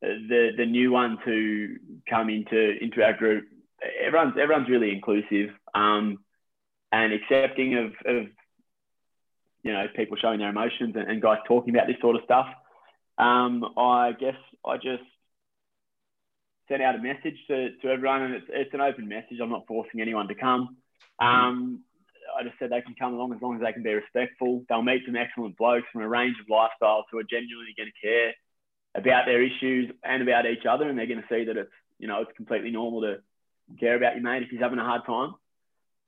the 0.00 0.50
the 0.56 0.66
new 0.66 0.92
ones 0.92 1.18
who 1.24 1.76
come 2.08 2.28
into 2.28 2.76
into 2.82 3.02
our 3.02 3.14
group, 3.14 3.46
everyone's 4.04 4.34
everyone's 4.40 4.68
really 4.68 4.92
inclusive 4.92 5.50
um, 5.74 6.18
and 6.92 7.12
accepting 7.12 7.76
of, 7.76 7.86
of 8.06 8.26
you 9.62 9.72
know 9.72 9.86
people 9.96 10.16
showing 10.16 10.38
their 10.38 10.50
emotions 10.50 10.94
and, 10.96 11.10
and 11.10 11.22
guys 11.22 11.38
talking 11.46 11.74
about 11.74 11.86
this 11.86 11.96
sort 12.00 12.16
of 12.16 12.22
stuff. 12.24 12.46
Um, 13.16 13.64
I 13.76 14.12
guess 14.12 14.36
I 14.66 14.76
just 14.76 15.02
sent 16.68 16.82
out 16.82 16.94
a 16.94 16.98
message 16.98 17.36
to, 17.48 17.76
to 17.82 17.88
everyone, 17.88 18.22
and 18.22 18.34
it's, 18.34 18.46
it's 18.48 18.74
an 18.74 18.80
open 18.80 19.08
message. 19.08 19.38
I'm 19.42 19.50
not 19.50 19.66
forcing 19.66 20.00
anyone 20.00 20.28
to 20.28 20.34
come. 20.34 20.76
Um, 21.20 21.80
I 22.36 22.42
just 22.42 22.58
said 22.58 22.70
they 22.70 22.80
can 22.80 22.94
come 22.98 23.14
along 23.14 23.34
as 23.34 23.42
long 23.42 23.54
as 23.54 23.60
they 23.60 23.72
can 23.72 23.82
be 23.82 23.92
respectful. 23.92 24.64
They'll 24.68 24.82
meet 24.82 25.02
some 25.06 25.16
excellent 25.16 25.56
blokes 25.56 25.86
from 25.92 26.02
a 26.02 26.08
range 26.08 26.36
of 26.40 26.46
lifestyles 26.46 27.04
who 27.10 27.18
are 27.18 27.24
genuinely 27.24 27.74
going 27.76 27.90
to 27.90 28.06
care 28.06 28.32
about 28.94 29.26
their 29.26 29.42
issues 29.42 29.90
and 30.02 30.22
about 30.22 30.46
each 30.46 30.66
other, 30.68 30.88
and 30.88 30.98
they're 30.98 31.06
going 31.06 31.22
to 31.22 31.28
see 31.28 31.44
that 31.44 31.56
it's 31.56 31.70
you 31.98 32.08
know 32.08 32.22
it's 32.22 32.36
completely 32.36 32.70
normal 32.70 33.02
to 33.02 33.18
care 33.78 33.96
about 33.96 34.14
your 34.14 34.22
mate 34.22 34.42
if 34.42 34.50
he's 34.50 34.60
having 34.60 34.78
a 34.78 34.84
hard 34.84 35.02
time. 35.06 35.34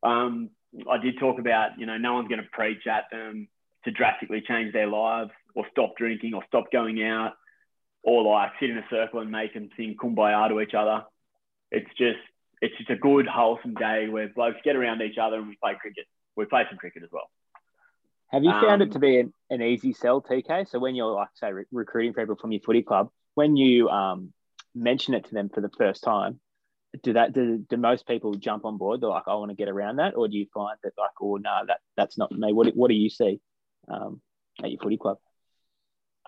Um, 0.02 0.50
I 0.90 0.98
did 0.98 1.18
talk 1.18 1.38
about 1.38 1.78
you 1.78 1.86
know 1.86 1.98
no 1.98 2.14
one's 2.14 2.28
going 2.28 2.42
to 2.42 2.48
preach 2.50 2.86
at 2.86 3.04
them 3.10 3.48
to 3.84 3.90
drastically 3.90 4.42
change 4.46 4.72
their 4.72 4.88
lives 4.88 5.30
or 5.54 5.64
stop 5.70 5.96
drinking 5.96 6.34
or 6.34 6.42
stop 6.48 6.72
going 6.72 7.02
out 7.02 7.34
or 8.06 8.22
like 8.22 8.52
sit 8.60 8.70
in 8.70 8.78
a 8.78 8.84
circle 8.88 9.20
and 9.20 9.30
make 9.30 9.52
them 9.52 9.68
sing 9.76 9.96
kumbaya 10.00 10.48
to 10.48 10.60
each 10.60 10.74
other. 10.74 11.04
It's 11.72 11.90
just 11.98 12.20
it's 12.62 12.74
just 12.78 12.88
a 12.88 12.96
good 12.96 13.26
wholesome 13.26 13.74
day 13.74 14.08
where 14.08 14.28
blokes 14.28 14.58
get 14.64 14.76
around 14.76 15.02
each 15.02 15.18
other 15.18 15.36
and 15.36 15.48
we 15.48 15.58
play 15.62 15.74
cricket. 15.78 16.06
We 16.36 16.46
play 16.46 16.64
some 16.70 16.78
cricket 16.78 17.02
as 17.02 17.10
well. 17.12 17.28
Have 18.28 18.44
you 18.44 18.52
found 18.52 18.80
um, 18.80 18.88
it 18.88 18.92
to 18.92 18.98
be 18.98 19.18
an, 19.18 19.32
an, 19.50 19.62
easy 19.62 19.92
sell, 19.92 20.22
TK? 20.22 20.68
So 20.68 20.78
when 20.78 20.94
you're 20.94 21.12
like 21.12 21.28
say 21.34 21.52
re- 21.52 21.64
recruiting 21.70 22.14
people 22.14 22.36
from 22.36 22.52
your 22.52 22.60
footy 22.60 22.82
club, 22.82 23.10
when 23.34 23.56
you 23.56 23.88
um, 23.88 24.32
mention 24.74 25.14
it 25.14 25.26
to 25.26 25.34
them 25.34 25.48
for 25.52 25.60
the 25.60 25.70
first 25.76 26.02
time, 26.02 26.40
do 27.02 27.12
that 27.14 27.32
do, 27.32 27.58
do 27.68 27.76
most 27.76 28.06
people 28.06 28.34
jump 28.34 28.64
on 28.64 28.78
board? 28.78 29.00
They're 29.00 29.10
like, 29.10 29.24
I 29.26 29.34
want 29.34 29.50
to 29.50 29.56
get 29.56 29.68
around 29.68 29.96
that, 29.96 30.16
or 30.16 30.28
do 30.28 30.36
you 30.36 30.46
find 30.54 30.76
that 30.82 30.92
like, 30.96 31.10
oh 31.20 31.36
no, 31.36 31.60
that 31.66 31.80
that's 31.96 32.16
not 32.16 32.30
me? 32.30 32.52
What 32.52 32.68
what 32.76 32.88
do 32.88 32.94
you 32.94 33.10
see 33.10 33.40
um, 33.88 34.20
at 34.62 34.70
your 34.70 34.80
footy 34.80 34.96
club? 34.96 35.18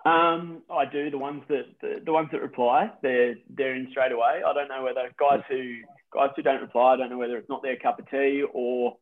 Um, 0.05 0.63
I 0.71 0.85
do. 0.85 1.11
The 1.11 1.19
ones 1.19 1.43
that 1.49 1.65
the, 1.81 2.01
the 2.05 2.13
ones 2.13 2.29
that 2.33 2.41
reply, 2.41 2.91
they're 3.03 3.37
they're 3.51 3.75
in 3.75 3.89
straight 3.91 4.13
away. 4.13 4.43
I 4.47 4.53
don't 4.53 4.69
know 4.69 4.85
whether 4.85 5.11
guys 5.19 5.43
who 5.49 5.77
guys 6.13 6.31
who 6.37 6.43
don't 6.43 6.61
reply, 6.61 6.95
I 6.95 6.97
don't 6.97 7.11
know 7.11 7.19
whether 7.19 7.37
it's 7.37 7.49
not 7.49 7.63
their 7.63 7.77
cup 7.77 7.99
of 7.99 8.11
tea 8.11 8.45
or 8.53 8.97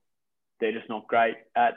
they're 0.61 0.73
just 0.73 0.89
not 0.89 1.07
great 1.07 1.37
at 1.55 1.75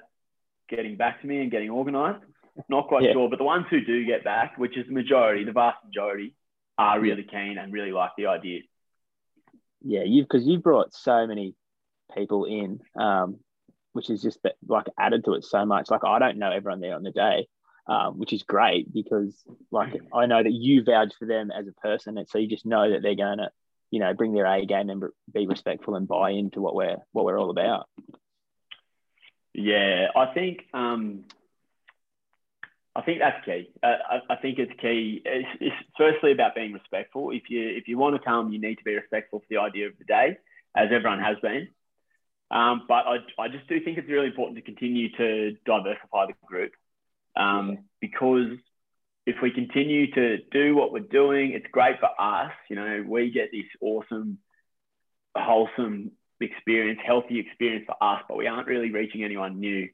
getting 0.69 0.95
back 0.95 1.21
to 1.21 1.27
me 1.27 1.41
and 1.41 1.51
getting 1.51 1.69
organised. 1.69 2.23
Not 2.67 2.87
quite 2.87 3.03
yeah. 3.03 3.13
sure, 3.13 3.29
but 3.29 3.37
the 3.37 3.45
ones 3.45 3.65
who 3.69 3.81
do 3.81 4.05
get 4.05 4.23
back, 4.23 4.57
which 4.57 4.77
is 4.77 4.85
the 4.87 4.93
majority, 4.93 5.45
the 5.45 5.51
vast 5.51 5.77
majority, 5.85 6.35
are 6.77 6.99
really 6.99 7.23
keen 7.23 7.57
and 7.57 7.71
really 7.71 7.91
like 7.91 8.11
the 8.17 8.27
idea. 8.27 8.61
Yeah, 9.81 10.03
you've 10.05 10.27
because 10.27 10.45
you've 10.45 10.63
brought 10.63 10.93
so 10.93 11.25
many 11.25 11.55
people 12.15 12.45
in, 12.45 12.79
um, 12.99 13.37
which 13.93 14.09
is 14.09 14.21
just 14.21 14.39
like 14.67 14.87
added 14.99 15.23
to 15.25 15.33
it 15.35 15.45
so 15.45 15.65
much. 15.65 15.89
Like 15.89 16.03
I 16.05 16.19
don't 16.19 16.37
know 16.37 16.51
everyone 16.51 16.81
there 16.81 16.95
on 16.95 17.03
the 17.03 17.11
day, 17.11 17.47
um, 17.89 18.19
which 18.19 18.33
is 18.33 18.43
great 18.43 18.93
because 18.93 19.33
like 19.71 19.99
I 20.13 20.27
know 20.27 20.43
that 20.43 20.51
you 20.51 20.83
vouch 20.83 21.11
for 21.17 21.25
them 21.25 21.49
as 21.51 21.67
a 21.67 21.73
person, 21.73 22.19
and 22.19 22.29
so 22.29 22.37
you 22.37 22.47
just 22.47 22.65
know 22.65 22.91
that 22.91 23.01
they're 23.01 23.15
going 23.15 23.39
to, 23.39 23.49
you 23.89 23.99
know, 23.99 24.13
bring 24.13 24.33
their 24.33 24.45
A 24.45 24.65
game 24.65 24.91
and 24.91 25.03
be 25.33 25.47
respectful 25.47 25.95
and 25.95 26.07
buy 26.07 26.29
into 26.29 26.61
what 26.61 26.75
we're 26.75 26.97
what 27.11 27.25
we're 27.25 27.39
all 27.39 27.49
about. 27.49 27.87
Yeah, 29.55 30.09
I 30.15 30.27
think 30.35 30.65
um, 30.71 31.23
I 32.95 33.01
think 33.01 33.19
that's 33.19 33.43
key. 33.43 33.71
Uh, 33.81 33.95
I, 34.07 34.33
I, 34.33 34.35
think 34.35 34.59
it's 34.59 34.79
key. 34.79 35.23
It's, 35.25 35.49
it's, 35.59 35.75
firstly 35.97 36.31
about 36.31 36.53
being 36.53 36.73
respectful. 36.73 37.31
If 37.31 37.49
you 37.49 37.69
if 37.69 37.87
you 37.87 37.97
want 37.97 38.15
to 38.15 38.21
come, 38.21 38.53
you 38.53 38.59
need 38.61 38.77
to 38.77 38.83
be 38.83 38.93
respectful 38.93 39.39
for 39.39 39.45
the 39.49 39.57
idea 39.57 39.87
of 39.87 39.97
the 39.97 40.05
day, 40.05 40.37
as 40.75 40.89
everyone 40.91 41.21
has 41.21 41.37
been. 41.41 41.69
Um, 42.51 42.83
but 42.87 43.05
I, 43.07 43.17
I 43.39 43.47
just 43.47 43.67
do 43.67 43.79
think 43.83 43.97
it's 43.97 44.07
really 44.07 44.27
important 44.27 44.57
to 44.57 44.61
continue 44.61 45.09
to 45.17 45.55
diversify 45.65 46.27
the 46.27 46.33
group 46.45 46.71
um, 47.39 47.79
because 48.01 48.51
if 49.25 49.35
we 49.41 49.51
continue 49.51 50.11
to 50.11 50.37
do 50.51 50.75
what 50.75 50.91
we're 50.91 50.99
doing, 50.99 51.51
it's 51.51 51.65
great 51.71 51.99
for 51.99 52.09
us. 52.19 52.51
You 52.69 52.75
know, 52.75 53.03
we 53.07 53.31
get 53.31 53.49
this 53.51 53.65
awesome, 53.81 54.39
wholesome 55.35 56.11
experience, 56.41 56.99
healthy 57.05 57.39
experience 57.39 57.85
for 57.85 57.95
us, 58.01 58.23
but 58.27 58.37
we 58.37 58.47
aren't 58.47 58.67
really 58.67 58.91
reaching 58.91 59.23
anyone 59.23 59.59
new. 59.59 59.87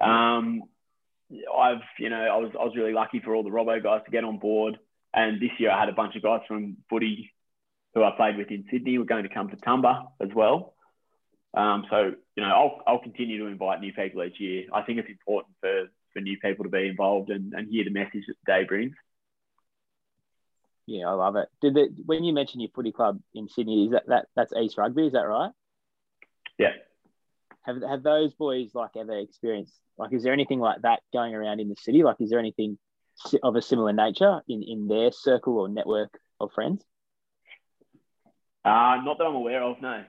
Um, 0.00 0.62
I've, 1.56 1.82
you 1.98 2.10
know, 2.10 2.16
I 2.16 2.36
was, 2.36 2.52
I 2.58 2.64
was 2.64 2.74
really 2.76 2.92
lucky 2.92 3.20
for 3.20 3.34
all 3.34 3.42
the 3.42 3.50
Robo 3.50 3.80
guys 3.80 4.02
to 4.04 4.10
get 4.10 4.24
on 4.24 4.38
board. 4.38 4.78
And 5.12 5.40
this 5.40 5.50
year 5.58 5.70
I 5.70 5.78
had 5.78 5.88
a 5.88 5.92
bunch 5.92 6.16
of 6.16 6.22
guys 6.22 6.40
from 6.48 6.78
footy 6.90 7.32
who 7.94 8.02
I 8.02 8.10
played 8.16 8.36
with 8.36 8.50
in 8.50 8.64
Sydney 8.70 8.98
were 8.98 9.04
going 9.04 9.22
to 9.22 9.32
come 9.32 9.48
to 9.50 9.56
Tumba 9.56 10.04
as 10.20 10.28
well. 10.34 10.74
Um, 11.54 11.86
so, 11.88 12.12
you 12.36 12.42
know, 12.42 12.48
I'll, 12.48 12.80
I'll 12.86 13.02
continue 13.02 13.38
to 13.38 13.46
invite 13.46 13.80
new 13.80 13.92
people 13.92 14.24
each 14.24 14.40
year. 14.40 14.64
I 14.72 14.82
think 14.82 14.98
it's 14.98 15.08
important 15.08 15.54
for 15.60 15.88
for 16.14 16.20
new 16.20 16.38
people 16.38 16.64
to 16.64 16.70
be 16.70 16.88
involved 16.88 17.30
and, 17.30 17.52
and 17.52 17.68
hear 17.68 17.84
the 17.84 17.90
message 17.90 18.24
that 18.26 18.36
the 18.46 18.52
day 18.52 18.64
brings. 18.64 18.94
Yeah, 20.86 21.08
I 21.08 21.12
love 21.12 21.36
it. 21.36 21.48
Did 21.60 21.76
it 21.76 21.90
when 22.04 22.24
you 22.24 22.32
mentioned 22.32 22.62
your 22.62 22.70
footy 22.74 22.92
club 22.92 23.20
in 23.34 23.48
Sydney? 23.48 23.86
Is 23.86 23.92
that, 23.92 24.06
that 24.08 24.26
that's 24.36 24.52
East 24.54 24.76
Rugby? 24.76 25.06
Is 25.06 25.12
that 25.12 25.20
right? 25.20 25.50
Yeah. 26.58 26.72
Have 27.62 27.82
have 27.82 28.02
those 28.02 28.34
boys 28.34 28.70
like 28.74 28.90
ever 28.96 29.18
experienced? 29.18 29.74
Like, 29.96 30.12
is 30.12 30.22
there 30.22 30.32
anything 30.32 30.60
like 30.60 30.82
that 30.82 31.00
going 31.12 31.34
around 31.34 31.60
in 31.60 31.68
the 31.68 31.76
city? 31.78 32.02
Like, 32.02 32.16
is 32.20 32.30
there 32.30 32.38
anything 32.38 32.78
of 33.42 33.56
a 33.56 33.62
similar 33.62 33.92
nature 33.92 34.42
in 34.48 34.62
in 34.62 34.86
their 34.88 35.10
circle 35.10 35.58
or 35.58 35.68
network 35.68 36.18
of 36.38 36.52
friends? 36.52 36.84
Uh, 38.64 38.96
not 39.04 39.18
that 39.18 39.24
I'm 39.24 39.34
aware 39.34 39.62
of. 39.62 39.80
No, 39.80 40.04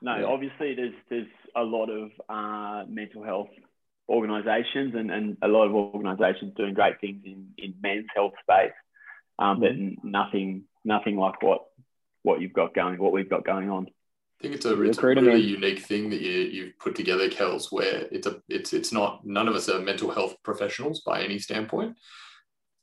no. 0.00 0.16
Yeah. 0.18 0.24
Obviously, 0.24 0.74
there's 0.74 0.94
there's 1.08 1.28
a 1.54 1.62
lot 1.62 1.88
of 1.90 2.10
uh, 2.28 2.84
mental 2.88 3.22
health 3.22 3.50
organisations 4.08 4.94
and, 4.94 5.10
and 5.10 5.36
a 5.42 5.48
lot 5.48 5.66
of 5.66 5.74
organisations 5.74 6.54
doing 6.56 6.74
great 6.74 7.00
things 7.00 7.22
in, 7.24 7.48
in 7.58 7.74
men's 7.82 8.06
health 8.14 8.32
space, 8.42 8.72
um, 9.38 9.60
but 9.60 9.72
mm-hmm. 9.72 10.10
nothing 10.10 10.64
nothing 10.84 11.16
like 11.16 11.42
what 11.42 11.62
what 12.22 12.40
you've 12.40 12.52
got 12.52 12.74
going, 12.74 12.98
what 12.98 13.12
we've 13.12 13.30
got 13.30 13.44
going 13.44 13.70
on. 13.70 13.86
I 13.86 14.42
think 14.42 14.54
it's 14.56 14.66
a, 14.66 14.82
it's 14.82 14.98
a 14.98 15.06
really 15.06 15.40
unique 15.40 15.80
thing 15.80 16.10
that 16.10 16.20
you 16.20 16.32
you've 16.32 16.78
put 16.78 16.96
together, 16.96 17.28
Kels, 17.28 17.70
where 17.70 18.08
it's 18.10 18.26
a 18.26 18.40
it's 18.48 18.72
it's 18.72 18.92
not 18.92 19.24
none 19.24 19.48
of 19.48 19.54
us 19.54 19.68
are 19.68 19.78
mental 19.78 20.10
health 20.10 20.36
professionals 20.42 21.00
by 21.00 21.22
any 21.22 21.38
standpoint. 21.38 21.96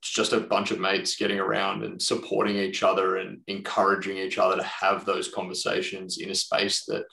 It's 0.02 0.12
just 0.12 0.32
a 0.32 0.40
bunch 0.40 0.72
of 0.72 0.80
mates 0.80 1.18
getting 1.18 1.40
around 1.40 1.84
and 1.84 2.02
supporting 2.02 2.56
each 2.56 2.84
other 2.84 3.18
and 3.18 3.42
encouraging 3.48 4.18
each 4.18 4.38
other 4.38 4.56
to 4.56 4.64
have 4.64 5.04
those 5.04 5.28
conversations 5.28 6.20
in 6.20 6.30
a 6.30 6.36
space 6.36 6.86
that 6.86 7.04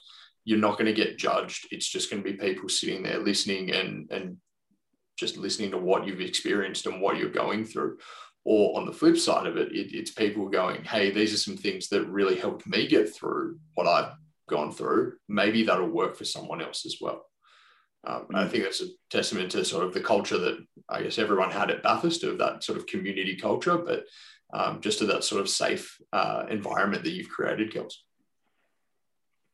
you're 0.47 0.57
not 0.57 0.77
going 0.77 0.85
to 0.85 0.93
get 0.93 1.17
judged. 1.17 1.67
It's 1.71 1.89
just 1.89 2.09
going 2.09 2.23
to 2.23 2.31
be 2.31 2.37
people 2.37 2.69
sitting 2.69 3.03
there 3.03 3.19
listening 3.19 3.71
and 3.71 4.09
and 4.09 4.37
just 5.19 5.35
listening 5.35 5.71
to 5.71 5.77
what 5.77 6.07
you've 6.07 6.21
experienced 6.21 6.85
and 6.85 7.01
what 7.01 7.17
you're 7.17 7.29
going 7.29 7.65
through. 7.65 7.97
Or 8.45 8.79
on 8.79 8.85
the 8.85 8.93
flip 8.93 9.17
side 9.17 9.45
of 9.45 9.57
it, 9.57 9.73
it, 9.73 9.93
it's 9.93 10.11
people 10.11 10.47
going, 10.47 10.85
"Hey, 10.85 11.11
these 11.11 11.33
are 11.33 11.37
some 11.37 11.57
things 11.57 11.89
that 11.89 12.07
really 12.07 12.37
helped 12.37 12.65
me 12.65 12.87
get 12.87 13.13
through 13.13 13.59
what 13.73 13.87
I've 13.87 14.13
gone 14.47 14.71
through. 14.71 15.15
Maybe 15.27 15.63
that'll 15.63 15.89
work 15.89 16.15
for 16.15 16.23
someone 16.23 16.61
else 16.61 16.85
as 16.85 16.95
well." 17.01 17.25
Um, 18.05 18.27
I 18.33 18.47
think 18.47 18.63
that's 18.63 18.81
a 18.81 18.87
testament 19.09 19.51
to 19.51 19.65
sort 19.65 19.83
of 19.83 19.93
the 19.93 19.99
culture 19.99 20.37
that 20.37 20.65
I 20.87 21.01
guess 21.01 21.17
everyone 21.17 21.51
had 21.51 21.71
at 21.71 21.83
Bathurst 21.83 22.23
of 22.23 22.37
that 22.37 22.63
sort 22.63 22.77
of 22.77 22.87
community 22.87 23.35
culture, 23.35 23.77
but 23.77 24.05
um, 24.53 24.79
just 24.79 24.99
to 24.99 25.07
that 25.07 25.25
sort 25.25 25.41
of 25.41 25.49
safe 25.49 25.97
uh, 26.13 26.45
environment 26.49 27.03
that 27.03 27.11
you've 27.11 27.27
created, 27.27 27.73
Kels. 27.73 27.95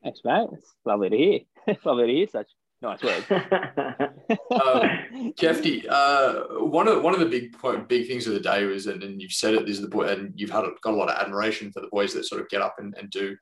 Thanks, 0.03 0.19
mate. 0.25 0.49
It's 0.53 0.73
lovely 0.85 1.09
to 1.09 1.17
hear. 1.17 1.39
lovely 1.85 2.07
to 2.07 2.13
hear 2.13 2.27
such 2.27 2.47
nice 2.81 3.01
words. 3.01 3.25
um, 3.31 5.33
Kefty, 5.39 5.85
uh, 5.89 6.65
one 6.65 6.87
of 6.87 7.01
one 7.01 7.13
of 7.13 7.21
the 7.21 7.25
big 7.25 7.57
point, 7.57 7.87
big 7.87 8.07
things 8.07 8.27
of 8.27 8.33
the 8.33 8.39
day 8.39 8.65
was, 8.65 8.87
and, 8.87 9.01
and 9.01 9.21
you've 9.21 9.31
said 9.31 9.53
it, 9.53 9.65
this 9.65 9.77
is 9.77 9.81
the 9.81 9.87
boy, 9.87 10.09
and 10.09 10.33
you've 10.35 10.49
had 10.49 10.65
got 10.81 10.93
a 10.93 10.97
lot 10.97 11.09
of 11.09 11.17
admiration 11.17 11.71
for 11.71 11.79
the 11.79 11.87
boys 11.87 12.13
that 12.13 12.25
sort 12.25 12.41
of 12.41 12.49
get 12.49 12.61
up 12.61 12.75
and, 12.77 12.93
and 12.97 13.09
do 13.09 13.35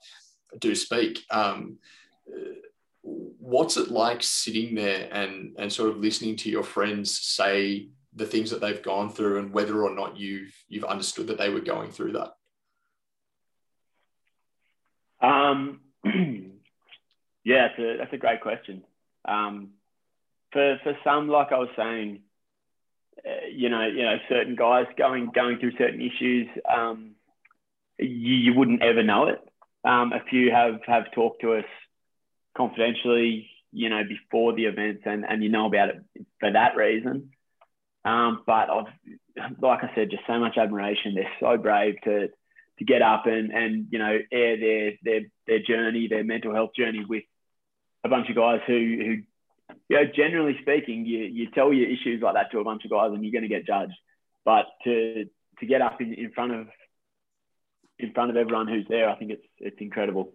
do 0.59 0.75
speak. 0.75 1.23
Um, 1.31 1.79
what's 3.01 3.77
it 3.77 3.89
like 3.89 4.21
sitting 4.21 4.75
there 4.75 5.09
and 5.11 5.55
and 5.57 5.73
sort 5.73 5.89
of 5.89 5.97
listening 5.97 6.35
to 6.37 6.49
your 6.49 6.63
friends 6.63 7.17
say 7.17 7.89
the 8.13 8.25
things 8.25 8.51
that 8.51 8.61
they've 8.61 8.83
gone 8.83 9.09
through 9.09 9.39
and 9.39 9.53
whether 9.53 9.83
or 9.83 9.95
not 9.95 10.17
you've 10.17 10.53
you've 10.67 10.83
understood 10.83 11.27
that 11.27 11.37
they 11.37 11.49
were 11.49 11.61
going 11.61 11.91
through 11.91 12.11
that? 12.11 12.33
Um, 15.21 15.81
Yeah, 17.43 17.67
that's 17.67 17.79
a, 17.79 17.97
that's 17.97 18.13
a 18.13 18.17
great 18.17 18.41
question. 18.41 18.83
Um, 19.25 19.71
for 20.51 20.77
for 20.83 20.93
some, 21.03 21.27
like 21.27 21.51
I 21.51 21.57
was 21.57 21.69
saying, 21.75 22.21
uh, 23.25 23.47
you 23.53 23.69
know, 23.69 23.85
you 23.87 24.03
know, 24.03 24.17
certain 24.29 24.55
guys 24.55 24.85
going 24.97 25.31
going 25.33 25.59
through 25.59 25.77
certain 25.77 26.01
issues, 26.01 26.47
um, 26.69 27.11
you, 27.97 28.35
you 28.35 28.53
wouldn't 28.53 28.81
ever 28.81 29.03
know 29.03 29.27
it. 29.27 29.39
Um, 29.83 30.13
a 30.13 30.23
few 30.29 30.51
have 30.51 30.81
have 30.85 31.11
talked 31.13 31.41
to 31.41 31.53
us 31.53 31.65
confidentially, 32.55 33.49
you 33.71 33.89
know, 33.89 34.03
before 34.07 34.53
the 34.53 34.65
events, 34.65 35.03
and 35.05 35.25
and 35.27 35.43
you 35.43 35.49
know 35.49 35.65
about 35.67 35.89
it 35.89 36.03
for 36.39 36.51
that 36.51 36.75
reason. 36.75 37.31
Um, 38.03 38.43
but 38.45 38.69
I've, 38.69 39.51
like 39.61 39.83
I 39.83 39.91
said, 39.95 40.09
just 40.09 40.23
so 40.27 40.39
much 40.39 40.57
admiration. 40.57 41.15
They're 41.15 41.31
so 41.39 41.57
brave 41.57 41.95
to 42.03 42.29
to 42.79 42.85
get 42.85 43.01
up 43.01 43.25
and 43.27 43.51
and 43.51 43.87
you 43.91 43.99
know 43.99 44.17
air 44.31 44.59
their 44.59 44.91
their 45.03 45.21
their 45.47 45.59
journey, 45.59 46.07
their 46.07 46.23
mental 46.23 46.53
health 46.53 46.71
journey 46.75 47.05
with 47.07 47.23
a 48.03 48.09
bunch 48.09 48.29
of 48.29 48.35
guys 48.35 48.61
who 48.67 48.73
who 48.73 49.75
you 49.89 49.95
know 49.95 50.05
generally 50.15 50.57
speaking, 50.61 51.05
you 51.05 51.19
you 51.19 51.49
tell 51.51 51.73
your 51.73 51.89
issues 51.89 52.21
like 52.21 52.35
that 52.35 52.51
to 52.51 52.59
a 52.59 52.63
bunch 52.63 52.85
of 52.85 52.91
guys 52.91 53.11
and 53.13 53.23
you're 53.23 53.31
going 53.31 53.43
to 53.43 53.47
get 53.47 53.65
judged. 53.65 53.97
But 54.45 54.65
to 54.85 55.25
to 55.59 55.65
get 55.65 55.81
up 55.81 56.01
in, 56.01 56.13
in 56.13 56.31
front 56.31 56.53
of 56.53 56.67
in 57.99 58.13
front 58.13 58.31
of 58.31 58.37
everyone 58.37 58.67
who's 58.67 58.87
there, 58.89 59.09
I 59.09 59.15
think 59.15 59.31
it's 59.31 59.45
it's 59.59 59.79
incredible. 59.79 60.33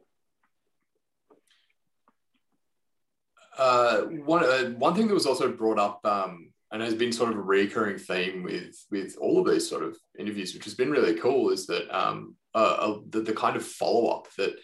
Uh, 3.58 4.02
one 4.02 4.44
uh, 4.44 4.70
one 4.78 4.94
thing 4.94 5.08
that 5.08 5.14
was 5.14 5.26
also 5.26 5.50
brought 5.50 5.78
up 5.78 6.04
um, 6.04 6.50
and 6.70 6.82
has 6.82 6.94
been 6.94 7.12
sort 7.12 7.30
of 7.30 7.38
a 7.38 7.42
recurring 7.42 7.99
theme 7.99 8.42
with 8.42 8.76
with 8.90 9.16
all 9.20 9.40
of 9.40 9.50
these 9.50 9.68
sort 9.68 9.82
of 9.82 9.96
interviews, 10.18 10.54
which 10.54 10.64
has 10.64 10.75
been 10.75 10.90
really 10.90 11.14
cool, 11.14 11.50
is 11.50 11.66
that 11.66 11.90
um, 11.96 12.37
uh, 12.54 12.76
uh 12.78 12.99
the, 13.08 13.23
the 13.23 13.32
kind 13.32 13.56
of 13.56 13.64
follow 13.64 14.08
up 14.08 14.28
that 14.37 14.54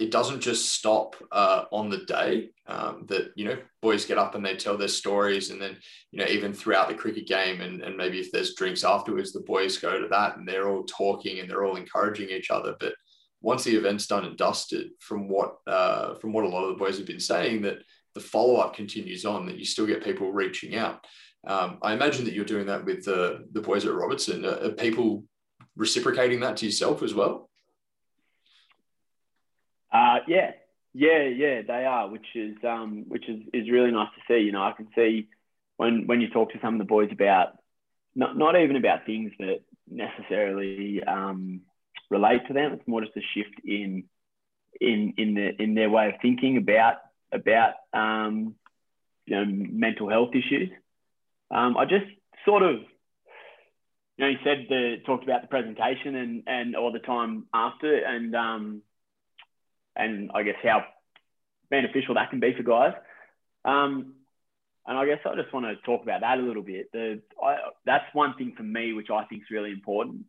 it 0.00 0.10
doesn't 0.10 0.40
just 0.40 0.70
stop 0.70 1.14
uh, 1.30 1.64
on 1.70 1.90
the 1.90 1.98
day 1.98 2.48
um, 2.66 3.04
that 3.08 3.32
you 3.36 3.44
know 3.44 3.58
boys 3.82 4.06
get 4.06 4.16
up 4.16 4.34
and 4.34 4.44
they 4.44 4.56
tell 4.56 4.76
their 4.76 4.88
stories 4.88 5.50
and 5.50 5.60
then 5.60 5.76
you 6.10 6.18
know 6.18 6.26
even 6.26 6.54
throughout 6.54 6.88
the 6.88 6.94
cricket 6.94 7.26
game 7.26 7.60
and, 7.60 7.82
and 7.82 7.98
maybe 7.98 8.18
if 8.18 8.32
there's 8.32 8.54
drinks 8.54 8.82
afterwards 8.82 9.32
the 9.32 9.40
boys 9.40 9.76
go 9.76 10.00
to 10.00 10.08
that 10.08 10.38
and 10.38 10.48
they're 10.48 10.70
all 10.70 10.84
talking 10.84 11.38
and 11.38 11.50
they're 11.50 11.66
all 11.66 11.76
encouraging 11.76 12.30
each 12.30 12.50
other. 12.50 12.74
But 12.80 12.94
once 13.42 13.62
the 13.62 13.76
event's 13.76 14.06
done 14.06 14.24
and 14.24 14.38
dusted 14.38 14.88
from 15.00 15.28
what 15.28 15.56
uh, 15.66 16.14
from 16.14 16.32
what 16.32 16.44
a 16.44 16.48
lot 16.48 16.64
of 16.64 16.70
the 16.70 16.82
boys 16.82 16.96
have 16.96 17.06
been 17.06 17.20
saying 17.20 17.62
that 17.62 17.78
the 18.14 18.20
follow-up 18.20 18.74
continues 18.74 19.26
on 19.26 19.46
that 19.46 19.58
you 19.58 19.66
still 19.66 19.86
get 19.86 20.02
people 20.02 20.32
reaching 20.32 20.76
out. 20.76 21.04
Um, 21.46 21.78
i 21.82 21.92
imagine 21.92 22.24
that 22.24 22.34
you're 22.34 22.44
doing 22.44 22.66
that 22.66 22.84
with 22.84 23.04
the, 23.04 23.46
the 23.52 23.60
boys 23.60 23.84
at 23.84 23.94
robertson. 23.94 24.44
Are, 24.46 24.64
are 24.64 24.72
people 24.72 25.24
reciprocating 25.76 26.40
that 26.40 26.56
to 26.58 26.66
yourself 26.66 27.02
as 27.02 27.14
well 27.14 27.49
uh, 29.92 30.18
yeah, 30.26 30.52
yeah, 30.92 31.22
yeah, 31.24 31.62
they 31.66 31.84
are, 31.84 32.08
which 32.08 32.26
is 32.34 32.56
um, 32.64 33.04
which 33.08 33.28
is, 33.28 33.40
is 33.52 33.70
really 33.70 33.90
nice 33.90 34.08
to 34.16 34.22
see. 34.32 34.44
You 34.44 34.52
know, 34.52 34.62
I 34.62 34.72
can 34.72 34.88
see 34.94 35.28
when 35.76 36.06
when 36.06 36.20
you 36.20 36.28
talk 36.28 36.52
to 36.52 36.58
some 36.60 36.74
of 36.74 36.78
the 36.78 36.84
boys 36.84 37.10
about 37.12 37.58
not 38.14 38.36
not 38.36 38.60
even 38.60 38.76
about 38.76 39.06
things 39.06 39.32
that 39.38 39.60
necessarily 39.88 41.02
um, 41.04 41.60
relate 42.10 42.46
to 42.48 42.52
them. 42.52 42.72
It's 42.72 42.88
more 42.88 43.02
just 43.02 43.16
a 43.16 43.20
shift 43.34 43.60
in 43.64 44.04
in 44.80 45.14
in 45.16 45.34
the 45.34 45.62
in 45.62 45.74
their 45.74 45.90
way 45.90 46.08
of 46.08 46.14
thinking 46.20 46.56
about 46.56 46.96
about 47.32 47.74
um, 47.92 48.54
you 49.26 49.36
know 49.36 49.44
mental 49.46 50.08
health 50.08 50.30
issues. 50.34 50.70
Um, 51.50 51.76
I 51.76 51.84
just 51.84 52.06
sort 52.44 52.62
of 52.62 52.76
you 54.16 54.26
know, 54.26 54.28
you 54.28 54.38
said 54.44 54.66
the 54.68 54.96
talked 55.06 55.24
about 55.24 55.42
the 55.42 55.48
presentation 55.48 56.14
and 56.14 56.42
and 56.46 56.76
all 56.76 56.92
the 56.92 56.98
time 56.98 57.46
after, 57.54 57.94
and 57.94 58.34
um, 58.34 58.82
and 60.00 60.30
I 60.34 60.42
guess 60.42 60.56
how 60.62 60.84
beneficial 61.70 62.14
that 62.14 62.30
can 62.30 62.40
be 62.40 62.54
for 62.56 62.62
guys. 62.62 62.94
Um, 63.64 64.14
and 64.86 64.98
I 64.98 65.06
guess 65.06 65.20
I 65.24 65.34
just 65.36 65.52
want 65.52 65.66
to 65.66 65.76
talk 65.84 66.02
about 66.02 66.22
that 66.22 66.38
a 66.38 66.42
little 66.42 66.62
bit. 66.62 66.90
The, 66.92 67.20
I, 67.42 67.56
that's 67.84 68.12
one 68.12 68.34
thing 68.36 68.54
for 68.56 68.62
me, 68.62 68.92
which 68.92 69.10
I 69.10 69.24
think 69.24 69.42
is 69.42 69.50
really 69.50 69.70
important, 69.70 70.24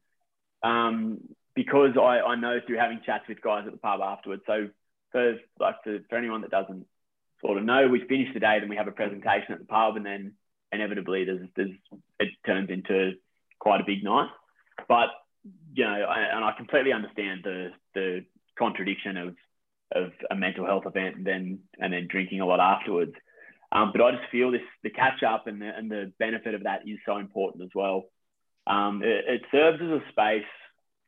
um, 0.61 1.19
because 1.55 1.97
I, 1.97 2.19
I 2.19 2.35
know 2.35 2.59
through 2.65 2.77
having 2.77 3.01
chats 3.05 3.23
with 3.27 3.41
guys 3.41 3.63
at 3.65 3.71
the 3.71 3.79
pub 3.79 4.01
afterwards. 4.01 4.43
So 4.45 4.69
for 5.11 5.35
like 5.59 5.75
for, 5.83 5.99
for 6.09 6.17
anyone 6.17 6.41
that 6.41 6.51
doesn't 6.51 6.85
sort 7.43 7.57
of 7.57 7.63
know, 7.63 7.87
we 7.87 8.05
finish 8.07 8.33
the 8.33 8.39
day, 8.39 8.59
then 8.59 8.69
we 8.69 8.75
have 8.75 8.87
a 8.87 8.91
presentation 8.91 9.53
at 9.53 9.59
the 9.59 9.65
pub, 9.65 9.95
and 9.95 10.05
then 10.05 10.33
inevitably 10.71 11.25
there's, 11.25 11.47
there's 11.55 11.71
it 12.19 12.29
turns 12.45 12.69
into 12.69 13.13
quite 13.59 13.81
a 13.81 13.85
big 13.85 14.03
night. 14.03 14.29
But 14.87 15.09
you 15.73 15.85
know, 15.85 15.91
I, 15.91 16.19
and 16.35 16.43
I 16.43 16.51
completely 16.55 16.93
understand 16.93 17.41
the 17.43 17.69
the 17.95 18.25
contradiction 18.57 19.17
of 19.17 19.35
of 19.91 20.11
a 20.29 20.35
mental 20.35 20.65
health 20.65 20.83
event 20.85 21.17
and 21.17 21.25
then 21.25 21.59
and 21.79 21.93
then 21.93 22.07
drinking 22.09 22.41
a 22.41 22.45
lot 22.45 22.59
afterwards. 22.59 23.13
Um, 23.71 23.91
but 23.93 24.01
I 24.01 24.11
just 24.11 24.29
feel 24.31 24.51
this 24.51 24.61
the 24.83 24.89
catch 24.89 25.23
up 25.23 25.47
and 25.47 25.61
the, 25.61 25.69
and 25.75 25.89
the 25.89 26.11
benefit 26.19 26.53
of 26.53 26.63
that 26.63 26.81
is 26.87 26.99
so 27.05 27.17
important 27.17 27.63
as 27.63 27.69
well. 27.73 28.05
Um, 28.67 29.01
it, 29.03 29.25
it, 29.27 29.41
serves 29.51 29.81
as 29.81 29.89
a 29.89 30.01
space, 30.11 30.43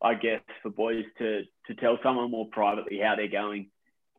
I 0.01 0.15
guess, 0.15 0.41
for 0.61 0.69
boys 0.69 1.05
to 1.19 1.43
to 1.67 1.75
tell 1.75 1.99
someone 2.01 2.31
more 2.31 2.47
privately 2.51 2.99
how 2.99 3.15
they're 3.15 3.27
going. 3.27 3.69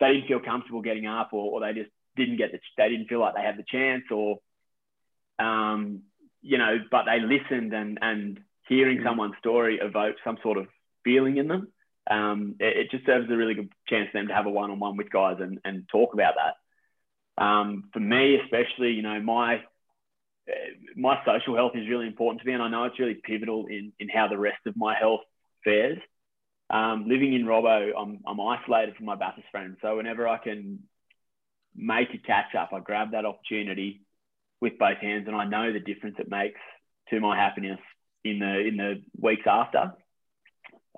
They 0.00 0.12
didn't 0.12 0.28
feel 0.28 0.40
comfortable 0.40 0.82
getting 0.82 1.06
up, 1.06 1.30
or, 1.32 1.52
or 1.52 1.60
they 1.60 1.78
just 1.78 1.90
didn't 2.16 2.36
get 2.36 2.52
the 2.52 2.58
they 2.76 2.88
didn't 2.90 3.08
feel 3.08 3.20
like 3.20 3.34
they 3.34 3.42
had 3.42 3.56
the 3.56 3.64
chance, 3.66 4.04
or 4.10 4.38
um, 5.38 6.02
you 6.42 6.58
know, 6.58 6.78
but 6.90 7.04
they 7.06 7.20
listened 7.20 7.72
and 7.72 7.98
and 8.00 8.40
hearing 8.68 8.98
mm. 8.98 9.04
someone's 9.04 9.34
story 9.38 9.78
evoked 9.80 10.20
some 10.24 10.38
sort 10.42 10.58
of 10.58 10.66
feeling 11.02 11.38
in 11.38 11.48
them. 11.48 11.68
Um, 12.10 12.56
it, 12.60 12.76
it, 12.76 12.90
just 12.90 13.06
serves 13.06 13.24
as 13.24 13.30
a 13.30 13.36
really 13.36 13.54
good 13.54 13.72
chance 13.88 14.10
for 14.10 14.18
them 14.18 14.28
to 14.28 14.34
have 14.34 14.46
a 14.46 14.50
one-on-one 14.50 14.96
with 14.96 15.10
guys 15.10 15.36
and, 15.40 15.58
and 15.64 15.88
talk 15.90 16.12
about 16.12 16.34
that. 16.36 17.42
Um, 17.42 17.88
for 17.92 18.00
me, 18.00 18.38
especially, 18.42 18.92
you 18.92 19.02
know, 19.02 19.20
my 19.20 19.62
my 20.94 21.18
social 21.24 21.56
health 21.56 21.72
is 21.74 21.88
really 21.88 22.06
important 22.06 22.42
to 22.42 22.46
me, 22.46 22.52
and 22.52 22.62
I 22.62 22.68
know 22.68 22.84
it's 22.84 22.98
really 22.98 23.14
pivotal 23.14 23.66
in 23.66 23.92
in 23.98 24.08
how 24.08 24.28
the 24.28 24.38
rest 24.38 24.66
of 24.66 24.76
my 24.76 24.94
health 24.94 25.22
fares. 25.64 25.98
Um, 26.70 27.06
living 27.08 27.34
in 27.34 27.44
Robbo, 27.44 27.92
I'm 27.98 28.20
I'm 28.26 28.40
isolated 28.40 28.96
from 28.96 29.06
my 29.06 29.16
Bathurst 29.16 29.48
friends, 29.50 29.78
so 29.82 29.96
whenever 29.96 30.28
I 30.28 30.38
can 30.38 30.80
make 31.74 32.08
a 32.14 32.18
catch 32.18 32.54
up, 32.54 32.72
I 32.72 32.80
grab 32.80 33.12
that 33.12 33.24
opportunity 33.24 34.02
with 34.60 34.78
both 34.78 34.98
hands, 34.98 35.26
and 35.26 35.36
I 35.36 35.44
know 35.44 35.72
the 35.72 35.80
difference 35.80 36.16
it 36.18 36.30
makes 36.30 36.60
to 37.10 37.20
my 37.20 37.36
happiness 37.36 37.80
in 38.24 38.38
the 38.38 38.58
in 38.60 38.76
the 38.76 39.02
weeks 39.18 39.46
after. 39.46 39.94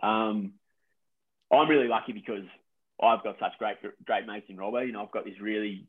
Um, 0.03 0.53
I'm 1.53 1.69
really 1.69 1.89
lucky 1.89 2.13
because 2.13 2.45
I've 3.01 3.23
got 3.23 3.39
such 3.39 3.53
great 3.59 3.77
great 4.05 4.27
mates 4.27 4.47
in 4.49 4.57
Robbo. 4.57 4.87
You 4.87 4.93
know, 4.93 5.03
I've 5.03 5.13
got 5.13 5.25
this 5.25 5.41
really 5.41 5.87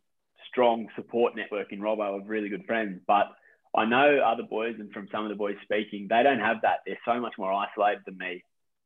strong 0.49 0.87
support 0.95 1.35
network 1.35 1.71
in 1.71 1.79
Robbo 1.79 2.19
of 2.19 2.29
really 2.29 2.49
good 2.49 2.65
friends. 2.65 2.99
But 3.07 3.27
I 3.75 3.85
know 3.85 4.19
other 4.19 4.43
boys, 4.43 4.75
and 4.79 4.91
from 4.91 5.07
some 5.11 5.23
of 5.23 5.29
the 5.29 5.35
boys 5.35 5.55
speaking, 5.63 6.07
they 6.09 6.23
don't 6.23 6.39
have 6.39 6.57
that. 6.61 6.79
They're 6.85 6.99
so 7.05 7.19
much 7.19 7.33
more 7.37 7.51
isolated 7.51 8.03
than 8.05 8.17
me. 8.17 8.43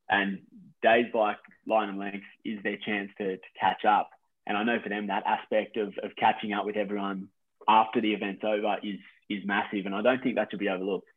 And 0.09 0.39
days 0.81 1.07
like 1.13 1.37
line 1.67 1.89
and 1.89 1.99
length 1.99 2.25
is 2.43 2.61
their 2.63 2.77
chance 2.77 3.09
to, 3.17 3.37
to 3.37 3.43
catch 3.59 3.85
up. 3.85 4.09
And 4.45 4.57
I 4.57 4.63
know 4.63 4.79
for 4.81 4.89
them 4.89 5.07
that 5.07 5.23
aspect 5.25 5.77
of, 5.77 5.93
of 6.03 6.11
catching 6.17 6.53
up 6.53 6.65
with 6.65 6.75
everyone 6.75 7.29
after 7.67 8.01
the 8.01 8.13
event's 8.13 8.43
over 8.43 8.77
is 8.83 8.99
is 9.29 9.45
massive. 9.45 9.85
And 9.85 9.95
I 9.95 10.01
don't 10.01 10.21
think 10.21 10.35
that 10.35 10.49
should 10.51 10.59
be 10.59 10.69
overlooked. 10.69 11.07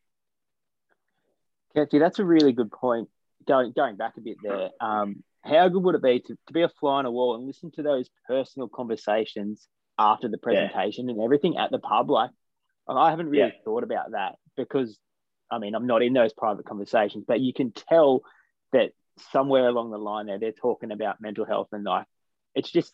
Kefty, 1.74 1.98
that's 1.98 2.20
a 2.20 2.24
really 2.24 2.52
good 2.52 2.70
point. 2.70 3.08
Going 3.46 3.72
going 3.72 3.96
back 3.96 4.16
a 4.16 4.20
bit 4.20 4.36
there, 4.42 4.70
um, 4.80 5.24
how 5.44 5.68
good 5.68 5.82
would 5.82 5.94
it 5.94 6.02
be 6.02 6.20
to, 6.20 6.38
to 6.46 6.52
be 6.52 6.62
a 6.62 6.68
fly 6.68 6.98
on 6.98 7.06
a 7.06 7.10
wall 7.10 7.34
and 7.34 7.46
listen 7.46 7.70
to 7.72 7.82
those 7.82 8.08
personal 8.26 8.68
conversations 8.68 9.68
after 9.98 10.28
the 10.28 10.38
presentation 10.38 11.06
yeah. 11.06 11.14
and 11.14 11.22
everything 11.22 11.56
at 11.58 11.70
the 11.70 11.78
pub? 11.78 12.10
Like, 12.10 12.30
I 12.88 13.10
haven't 13.10 13.28
really 13.28 13.52
yeah. 13.54 13.62
thought 13.64 13.84
about 13.84 14.12
that 14.12 14.36
because, 14.56 14.98
I 15.50 15.58
mean, 15.58 15.74
I'm 15.74 15.86
not 15.86 16.02
in 16.02 16.14
those 16.14 16.32
private 16.32 16.64
conversations, 16.64 17.24
but 17.26 17.40
you 17.40 17.52
can 17.52 17.72
tell 17.72 18.22
that 18.72 18.92
somewhere 19.32 19.68
along 19.68 19.90
the 19.90 19.98
line 19.98 20.26
there, 20.26 20.38
they're 20.38 20.52
talking 20.52 20.90
about 20.90 21.20
mental 21.20 21.44
health 21.44 21.68
and 21.72 21.84
like, 21.84 22.06
it's 22.54 22.70
just 22.70 22.92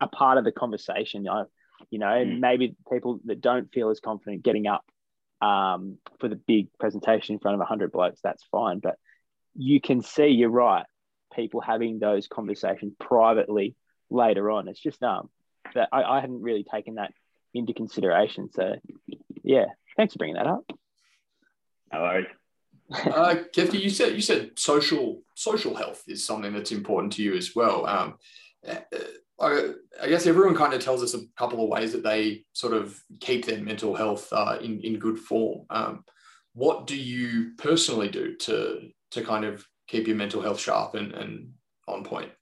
a 0.00 0.06
part 0.06 0.38
of 0.38 0.44
the 0.44 0.52
conversation. 0.52 1.24
You 1.24 1.30
know, 1.30 1.46
you 1.90 1.98
know 1.98 2.06
mm. 2.06 2.38
maybe 2.38 2.76
people 2.90 3.20
that 3.24 3.40
don't 3.40 3.72
feel 3.72 3.90
as 3.90 4.00
confident 4.00 4.42
getting 4.42 4.66
up 4.66 4.84
um, 5.40 5.98
for 6.20 6.28
the 6.28 6.36
big 6.36 6.68
presentation 6.78 7.34
in 7.34 7.38
front 7.40 7.54
of 7.54 7.58
100 7.60 7.90
blokes, 7.90 8.20
that's 8.22 8.44
fine. 8.50 8.78
But 8.78 8.96
you 9.54 9.80
can 9.80 10.02
see, 10.02 10.28
you're 10.28 10.48
right, 10.48 10.86
people 11.34 11.60
having 11.60 11.98
those 11.98 12.28
conversations 12.28 12.94
privately 12.98 13.74
later 14.10 14.50
on. 14.50 14.68
It's 14.68 14.80
just 14.80 15.02
um 15.02 15.30
that 15.74 15.88
I, 15.92 16.02
I 16.02 16.20
hadn't 16.20 16.42
really 16.42 16.64
taken 16.64 16.96
that 16.96 17.12
into 17.54 17.72
consideration. 17.72 18.50
So 18.52 18.74
yeah, 19.42 19.66
thanks 19.96 20.14
for 20.14 20.18
bringing 20.18 20.36
that 20.36 20.46
up. 20.46 20.70
No 21.92 22.00
worries. 22.00 22.26
uh, 22.92 23.36
Kefty, 23.54 23.80
you 23.80 23.90
said 23.90 24.14
you 24.14 24.20
said 24.20 24.50
social 24.56 25.22
social 25.34 25.74
health 25.74 26.02
is 26.06 26.24
something 26.24 26.52
that's 26.52 26.72
important 26.72 27.12
to 27.14 27.22
you 27.22 27.34
as 27.34 27.54
well. 27.54 27.86
Um, 27.86 28.14
uh, 28.68 28.76
I, 29.40 29.70
I, 30.00 30.08
guess 30.08 30.26
everyone 30.26 30.54
kind 30.54 30.74
of 30.74 30.82
tells 30.82 31.02
us 31.02 31.14
a 31.14 31.26
couple 31.36 31.62
of 31.62 31.68
ways 31.68 31.92
that 31.92 32.04
they 32.04 32.44
sort 32.52 32.74
of 32.74 33.00
keep 33.20 33.46
their 33.46 33.60
mental 33.60 33.94
health 33.94 34.28
uh, 34.32 34.58
in 34.60 34.80
in 34.80 34.98
good 34.98 35.18
form. 35.18 35.64
Um, 35.70 36.04
what 36.54 36.86
do 36.86 36.96
you 36.96 37.52
personally 37.56 38.08
do 38.08 38.36
to 38.36 38.90
to 39.12 39.22
kind 39.22 39.44
of 39.44 39.66
keep 39.92 40.08
your 40.08 40.16
mental 40.16 40.40
health 40.40 40.58
sharp 40.58 40.94
and, 40.94 41.12
and 41.12 41.52
on 41.86 42.02
point? 42.02 42.32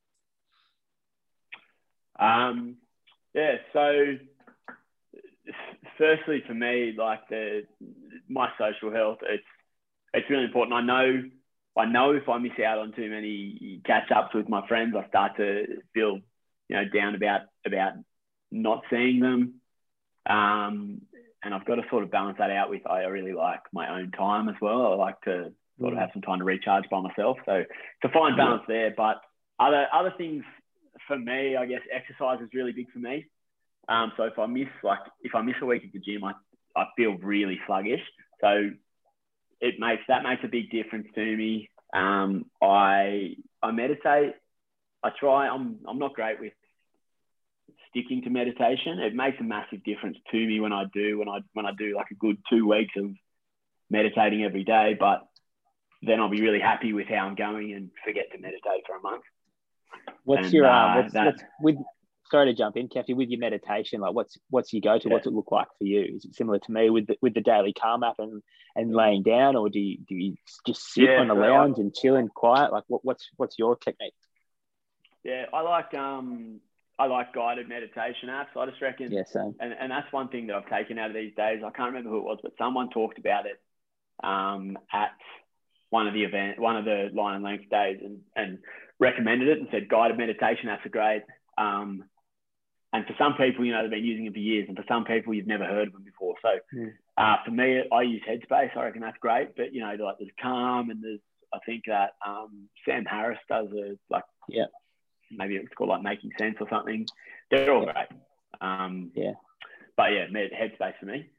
Um, 2.19 2.77
yeah, 3.35 3.57
so 3.73 4.17
firstly 5.99 6.43
for 6.47 6.55
me, 6.55 6.95
like 6.97 7.29
the 7.29 7.63
my 8.29 8.49
social 8.59 8.93
health, 8.93 9.19
it's 9.23 9.43
it's 10.15 10.31
really 10.31 10.45
important. 10.45 10.75
I 10.75 10.83
know 10.83 11.23
I 11.77 11.87
know 11.87 12.13
if 12.13 12.29
I 12.29 12.39
miss 12.39 12.53
out 12.65 12.79
on 12.79 12.93
too 12.93 13.11
many 13.11 13.81
catch 13.85 14.11
ups 14.15 14.35
with 14.35 14.49
my 14.49 14.67
friends, 14.69 14.95
I 14.97 15.09
start 15.09 15.37
to 15.39 15.65
feel 15.93 16.19
you 16.69 16.77
know 16.77 16.85
down 16.89 17.17
about 17.17 17.43
about 17.67 17.95
not 18.53 18.85
seeing 18.91 19.21
them. 19.21 19.55
Um, 20.29 21.03
and 21.43 21.55
I've 21.55 21.65
got 21.65 21.77
to 21.77 21.83
sort 21.89 22.05
of 22.05 22.11
balance 22.11 22.37
that 22.39 22.51
out 22.51 22.69
with 22.69 22.87
I 22.87 23.05
really 23.05 23.33
like 23.33 23.63
my 23.73 23.99
own 23.99 24.11
time 24.13 24.49
as 24.49 24.57
well. 24.61 24.93
I 24.93 24.95
like 24.97 25.21
to 25.23 25.53
sort 25.81 25.93
of 25.93 25.99
mm. 25.99 26.03
have 26.03 26.11
some 26.13 26.23
time 26.23 26.39
to 26.39 26.45
recharge 26.45 26.85
by 26.91 27.01
myself. 27.01 27.39
So 27.47 27.53
it's 27.55 28.05
a 28.05 28.09
fine 28.09 28.37
balance 28.37 28.63
there. 28.69 28.93
But 28.97 29.21
other 29.59 29.87
other 29.93 30.13
things 30.17 30.45
for 31.07 31.19
me, 31.19 31.57
I 31.57 31.67
guess 31.67 31.81
exercise 31.93 32.41
is 32.41 32.49
really 32.55 32.73
big 32.73 32.91
for 32.93 32.99
me. 32.99 33.27
Um, 33.89 34.13
so 34.17 34.25
if 34.25 34.39
I 34.39 34.47
miss 34.47 34.69
like 34.83 35.01
if 35.23 35.35
I 35.35 35.43
miss 35.43 35.57
a 35.63 35.67
week 35.67 35.83
at 35.85 35.93
the 35.93 35.99
gym, 35.99 36.25
I, 36.25 36.33
I 36.77 36.87
feel 36.97 37.17
really 37.19 37.59
sluggish. 37.67 38.03
So 38.41 38.71
it 39.61 39.75
makes 39.79 40.03
that 40.09 40.23
makes 40.23 40.43
a 40.45 40.49
big 40.49 40.71
difference 40.71 41.09
to 41.15 41.37
me. 41.37 41.71
Um, 41.93 42.47
I 42.63 43.35
I 43.63 43.73
meditate. 43.73 44.35
I 45.03 45.11
try. 45.19 45.49
I'm 45.49 45.79
I'm 45.89 45.99
not 45.99 46.15
great 46.15 46.41
with 46.41 46.53
sticking 47.91 48.23
to 48.23 48.31
meditation. 48.31 48.99
It 49.01 49.15
makes 49.15 49.39
a 49.41 49.45
massive 49.45 49.83
difference 49.85 50.17
to 50.31 50.37
me 50.37 50.61
when 50.61 50.73
I 50.73 50.85
do 50.93 51.19
when 51.19 51.29
I 51.29 51.41
when 51.53 51.67
I 51.67 51.73
do 51.77 51.97
like 51.97 52.11
a 52.11 52.15
good 52.15 52.39
two 52.49 52.69
weeks 52.69 52.95
of 52.97 53.11
meditating 53.91 54.45
every 54.45 54.65
day. 54.65 54.97
But 54.99 55.27
then 56.03 56.21
I'll 56.21 56.31
be 56.31 56.41
really 56.41 56.61
happy 56.61 56.93
with 56.93 57.09
how 57.09 57.27
I'm 57.27 57.35
going 57.35 57.73
and 57.73 57.91
forget 58.05 58.33
to 58.33 58.39
meditate 58.39 58.87
for 58.87 58.97
a 58.97 59.01
month. 59.01 59.25
What's 60.25 60.47
and, 60.47 60.53
your 60.53 60.67
uh, 60.67 60.71
uh, 60.71 60.97
what's, 60.97 61.13
that, 61.15 61.27
what's, 61.27 61.43
with? 61.61 61.77
Sorry 62.31 62.47
to 62.47 62.55
jump 62.55 62.77
in, 62.77 62.89
Kefty. 62.89 63.15
With 63.15 63.29
your 63.29 63.41
meditation, 63.41 64.01
like 64.01 64.15
what's 64.15 64.39
what's 64.51 64.73
your 64.73 64.81
go 64.81 64.99
to? 64.99 65.09
Yeah. 65.09 65.15
What's 65.15 65.27
it 65.27 65.33
look 65.33 65.51
like 65.51 65.67
for 65.79 65.85
you? 65.85 66.17
Is 66.17 66.25
it 66.25 66.35
similar 66.35 66.59
to 66.61 66.73
me 66.73 66.89
with 66.91 67.09
the, 67.09 67.17
with 67.21 67.35
the 67.35 67.41
daily 67.41 67.73
calm 67.73 68.03
app 68.03 68.17
and 68.19 68.43
and 68.77 68.95
laying 68.95 69.23
down, 69.23 69.57
or 69.57 69.69
do 69.69 69.81
you 69.81 69.99
do 70.09 70.15
you 70.15 70.37
just 70.67 70.93
sit 70.93 71.05
yeah, 71.05 71.19
on 71.19 71.29
the 71.29 71.35
lounge 71.35 71.79
and 71.79 71.95
chill 71.95 72.17
and 72.17 72.33
quiet? 72.33 72.73
Like 72.73 72.85
what, 72.87 73.05
what's 73.05 73.29
what's 73.37 73.59
your 73.59 73.77
technique? 73.77 74.15
Yeah, 75.25 75.47
I 75.53 75.61
like 75.63 75.93
um 75.95 76.61
I 76.99 77.07
like 77.07 77.35
guided 77.35 77.69
meditation 77.69 78.29
apps. 78.29 78.57
I 78.57 78.67
just 78.67 78.81
reckon. 78.81 79.11
Yeah, 79.11 79.25
same. 79.25 79.55
And 79.59 79.73
and 79.73 79.91
that's 79.91 80.13
one 80.13 80.29
thing 80.29 80.47
that 80.47 80.57
I've 80.57 80.69
taken 80.69 80.99
out 80.99 81.11
of 81.11 81.17
these 81.17 81.35
days. 81.35 81.63
I 81.65 81.71
can't 81.71 81.93
remember 81.93 82.11
who 82.11 82.19
it 82.19 82.25
was, 82.25 82.39
but 82.43 82.53
someone 82.59 82.91
talked 82.91 83.19
about 83.19 83.47
it 83.47 83.61
um, 84.23 84.79
at 84.93 85.13
one 85.91 86.07
of 86.07 86.15
the 86.15 86.25
event, 86.25 86.59
one 86.59 86.77
of 86.77 86.85
the 86.85 87.11
line 87.13 87.35
and 87.35 87.45
length 87.45 87.69
days, 87.71 87.99
and 88.03 88.21
and 88.35 88.59
recommended 88.99 89.49
it 89.49 89.59
and 89.59 89.69
said 89.71 89.89
guided 89.89 90.19
meditation. 90.19 90.67
That's 90.67 90.87
a 90.87 90.89
great. 90.89 91.23
Um, 91.59 92.05
and 92.93 93.07
for 93.07 93.15
some 93.19 93.35
people, 93.35 93.65
you 93.65 93.73
know, 93.73 93.83
they've 93.83 93.91
been 93.91 94.05
using 94.05 94.27
it 94.27 94.33
for 94.33 94.39
years, 94.39 94.67
and 94.69 94.77
for 94.77 94.85
some 94.89 95.05
people, 95.05 95.33
you've 95.33 95.47
never 95.47 95.65
heard 95.65 95.89
of 95.89 95.93
them 95.93 96.03
before. 96.03 96.35
So, 96.43 96.49
yeah. 96.73 96.89
uh, 97.17 97.37
for 97.45 97.53
me, 97.53 97.83
I 97.93 98.03
use 98.03 98.23
Headspace. 98.29 98.77
I 98.77 98.85
reckon 98.85 99.03
that's 99.03 99.19
great. 99.21 99.57
But 99.57 99.73
you 99.73 99.81
know, 99.81 99.95
like 100.05 100.17
there's 100.19 100.31
Calm, 100.41 100.91
and 100.91 101.03
there's 101.03 101.21
I 101.53 101.59
think 101.67 101.85
that 101.87 102.11
um, 102.27 102.69
Sam 102.85 103.05
Harris 103.05 103.39
does 103.49 103.69
a 103.73 103.97
like 104.09 104.25
yeah, 104.49 104.67
maybe 105.31 105.57
it's 105.57 105.75
called 105.77 105.91
like 105.91 106.03
Making 106.03 106.33
Sense 106.39 106.57
or 106.61 106.69
something. 106.69 107.07
They're 107.51 107.73
all 107.73 107.85
great. 107.85 108.09
Um, 108.61 109.13
yeah, 109.15 109.33
but 109.97 110.13
yeah, 110.13 110.27
Headspace 110.27 110.99
for 110.99 111.07
me. 111.07 111.31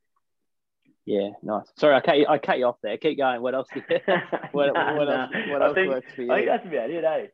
Yeah, 1.06 1.30
nice. 1.42 1.66
Sorry, 1.78 1.96
I 1.96 2.02
cut 2.02 2.18
you, 2.18 2.28
I 2.28 2.38
cut 2.38 2.60
you 2.60 2.66
off 2.66 2.78
there. 2.84 2.98
Keep 2.98 3.18
going. 3.18 3.42
What 3.42 3.56
else? 3.56 3.68
what, 4.52 4.74
nah, 4.74 4.98
what 4.98 5.10
else? 5.10 5.32
What 5.50 5.62
else 5.62 5.74
think, 5.74 5.90
works 5.90 6.12
for 6.16 6.22
you? 6.22 6.32
I 6.32 6.38
think 6.38 6.48
that's 6.48 6.66
about 6.66 6.90
it, 6.90 7.04
eh? 7.04 7.28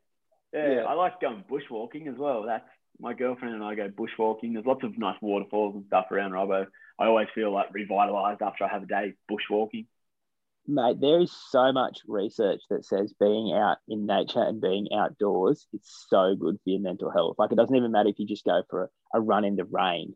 Yeah, 0.54 0.72
yeah, 0.72 0.82
I 0.84 0.94
like 0.94 1.20
going 1.20 1.44
bushwalking 1.50 2.08
as 2.08 2.18
well. 2.18 2.44
That's 2.44 2.68
my 3.00 3.14
girlfriend 3.14 3.56
and 3.56 3.64
I 3.64 3.76
go 3.76 3.90
bushwalking. 3.90 4.54
There's 4.54 4.66
lots 4.66 4.84
of 4.84 4.98
nice 4.98 5.18
waterfalls 5.22 5.76
and 5.76 5.86
stuff 5.88 6.06
around 6.12 6.32
Robbo. 6.32 6.66
I 7.00 7.06
always 7.06 7.28
feel 7.36 7.54
like 7.54 7.74
revitalized 7.74 8.42
after 8.42 8.64
I 8.64 8.70
have 8.70 8.84
a 8.84 8.88
day 8.88 9.14
bushwalking. 9.30 9.86
Mate, 10.70 11.00
there 11.00 11.22
is 11.22 11.32
so 11.50 11.72
much 11.72 12.00
research 12.08 12.62
that 12.70 12.86
says 12.86 13.14
being 13.20 13.54
out 13.54 13.78
in 13.88 14.06
nature 14.06 14.42
and 14.42 14.60
being 14.60 14.88
outdoors 14.94 15.66
is 15.74 15.82
so 16.10 16.36
good 16.36 16.56
for 16.56 16.70
your 16.70 16.82
mental 16.82 17.10
health. 17.10 17.36
Like 17.38 17.52
it 17.52 17.56
doesn't 17.56 17.76
even 17.76 17.92
matter 17.92 18.10
if 18.10 18.20
you 18.20 18.26
just 18.26 18.44
go 18.44 18.64
for 18.70 18.84
a, 19.14 19.20
a 19.20 19.22
run 19.22 19.46
in 19.46 19.56
the 19.56 19.64
rain 19.64 20.16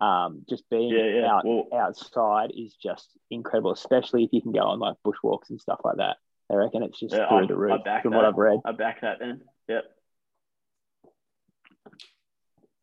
um, 0.00 0.44
just 0.48 0.68
being 0.70 0.90
yeah, 0.90 1.20
yeah. 1.20 1.32
out 1.32 1.44
well, 1.44 1.68
outside 1.74 2.52
is 2.56 2.74
just 2.74 3.08
incredible, 3.30 3.72
especially 3.72 4.24
if 4.24 4.30
you 4.32 4.40
can 4.40 4.52
go 4.52 4.60
on 4.60 4.78
like 4.78 4.96
bushwalks 5.04 5.50
and 5.50 5.60
stuff 5.60 5.80
like 5.84 5.96
that. 5.96 6.16
I 6.50 6.54
reckon 6.54 6.82
it's 6.82 6.98
just 6.98 7.14
yeah, 7.14 7.28
through 7.28 7.44
I, 7.44 7.46
the 7.46 7.56
roof 7.56 7.80
from 8.02 8.12
that. 8.12 8.16
what 8.16 8.24
I've 8.24 8.36
read. 8.36 8.60
I 8.64 8.72
back 8.72 9.02
that 9.02 9.18
then. 9.18 9.42
Yep. 9.68 9.84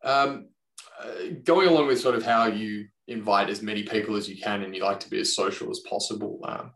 Um, 0.04 0.48
uh, 1.02 1.34
going 1.42 1.68
along 1.68 1.88
with 1.88 2.00
sort 2.00 2.14
of 2.14 2.24
how 2.24 2.46
you 2.46 2.86
invite 3.08 3.50
as 3.50 3.62
many 3.62 3.82
people 3.82 4.16
as 4.16 4.28
you 4.28 4.40
can 4.40 4.62
and 4.62 4.74
you 4.74 4.82
like 4.82 5.00
to 5.00 5.10
be 5.10 5.20
as 5.20 5.34
social 5.34 5.70
as 5.70 5.80
possible. 5.80 6.40
Um, 6.44 6.72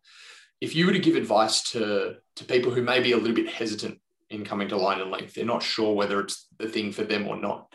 if 0.61 0.75
you 0.75 0.87
were 0.87 0.93
to 0.93 0.99
give 0.99 1.17
advice 1.17 1.71
to, 1.73 2.17
to 2.37 2.45
people 2.45 2.73
who 2.73 2.83
may 2.83 3.01
be 3.01 3.13
a 3.13 3.17
little 3.17 3.35
bit 3.35 3.49
hesitant 3.49 4.01
in 4.29 4.45
coming 4.45 4.69
to 4.69 4.77
line 4.77 5.01
and 5.01 5.11
length, 5.11 5.35
they're 5.35 5.45
not 5.45 5.63
sure 5.63 5.95
whether 5.95 6.21
it's 6.21 6.49
the 6.59 6.69
thing 6.69 6.93
for 6.93 7.05
them 7.05 7.27
or 7.27 7.37
not, 7.37 7.73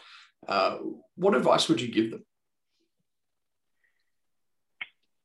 uh, 0.48 0.78
what 1.16 1.36
advice 1.36 1.68
would 1.68 1.82
you 1.82 1.92
give 1.92 2.12
them? 2.12 2.26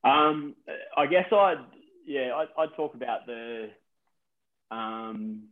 Um, 0.02 0.54
I 0.96 1.06
guess 1.06 1.26
I'd, 1.32 1.64
yeah, 2.06 2.34
I'd, 2.34 2.48
I'd 2.58 2.74
talk 2.76 2.94
about 2.94 3.26
the, 3.26 3.68
um, 4.70 5.44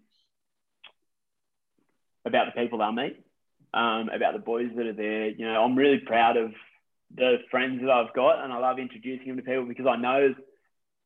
about 2.24 2.46
the 2.46 2.60
people 2.60 2.78
they'll 2.78 2.92
meet, 2.92 3.22
um, 3.74 4.08
about 4.14 4.32
the 4.34 4.38
boys 4.38 4.70
that 4.76 4.86
are 4.86 4.92
there. 4.92 5.28
You 5.28 5.46
know, 5.46 5.62
I'm 5.62 5.76
really 5.76 5.98
proud 5.98 6.36
of 6.36 6.52
the 7.14 7.38
friends 7.50 7.80
that 7.80 7.90
I've 7.90 8.14
got, 8.14 8.42
and 8.42 8.52
I 8.52 8.58
love 8.58 8.78
introducing 8.78 9.28
them 9.28 9.36
to 9.36 9.42
people 9.42 9.66
because 9.66 9.86
I 9.86 9.96
know 9.96 10.34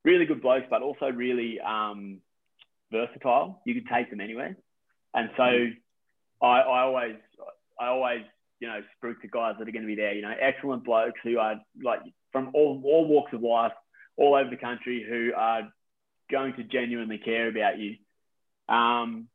really 0.04 0.26
good 0.26 0.42
blokes, 0.42 0.66
but 0.70 0.82
also 0.82 1.06
really 1.06 1.60
um, 1.60 2.18
versatile. 2.90 3.62
You 3.64 3.74
could 3.74 3.88
take 3.88 4.10
them 4.10 4.20
anywhere, 4.20 4.56
and 5.14 5.30
so 5.36 5.42
I, 6.42 6.60
I 6.60 6.80
always, 6.82 7.16
I 7.80 7.86
always, 7.86 8.22
you 8.60 8.68
know, 8.68 8.80
spruik 8.96 9.20
the 9.22 9.28
guys 9.28 9.54
that 9.58 9.68
are 9.68 9.72
going 9.72 9.82
to 9.82 9.86
be 9.86 9.94
there. 9.94 10.12
You 10.12 10.22
know, 10.22 10.34
excellent 10.40 10.84
blokes 10.84 11.20
who 11.22 11.38
are 11.38 11.56
like 11.82 12.00
from 12.32 12.50
all 12.54 12.82
all 12.84 13.06
walks 13.06 13.32
of 13.32 13.42
life, 13.42 13.72
all 14.16 14.34
over 14.34 14.50
the 14.50 14.56
country, 14.56 15.04
who 15.08 15.32
are 15.36 15.68
going 16.30 16.54
to 16.54 16.64
genuinely 16.64 17.18
care 17.18 17.48
about 17.48 17.78
you. 17.78 17.96
Um, 18.68 19.28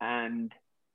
and 0.00 0.52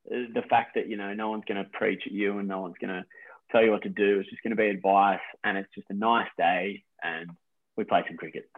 the 0.08 0.42
fact 0.48 0.74
that 0.74 0.88
you 0.88 0.96
know 0.96 1.14
no 1.14 1.30
one's 1.30 1.44
going 1.46 1.62
to 1.62 1.70
preach 1.70 2.02
at 2.06 2.12
you 2.12 2.38
and 2.38 2.48
no 2.48 2.60
one's 2.60 2.76
going 2.80 2.94
to 2.94 3.04
tell 3.50 3.62
you 3.62 3.70
what 3.70 3.82
to 3.82 3.88
do. 3.88 4.20
It's 4.20 4.30
just 4.30 4.42
going 4.42 4.56
to 4.56 4.56
be 4.56 4.68
advice, 4.68 5.20
and 5.42 5.56
it's 5.56 5.74
just 5.74 5.90
a 5.90 5.94
nice 5.94 6.28
day, 6.38 6.84
and 7.02 7.30
we 7.76 7.84
play 7.84 8.04
some 8.06 8.16
cricket. 8.16 8.48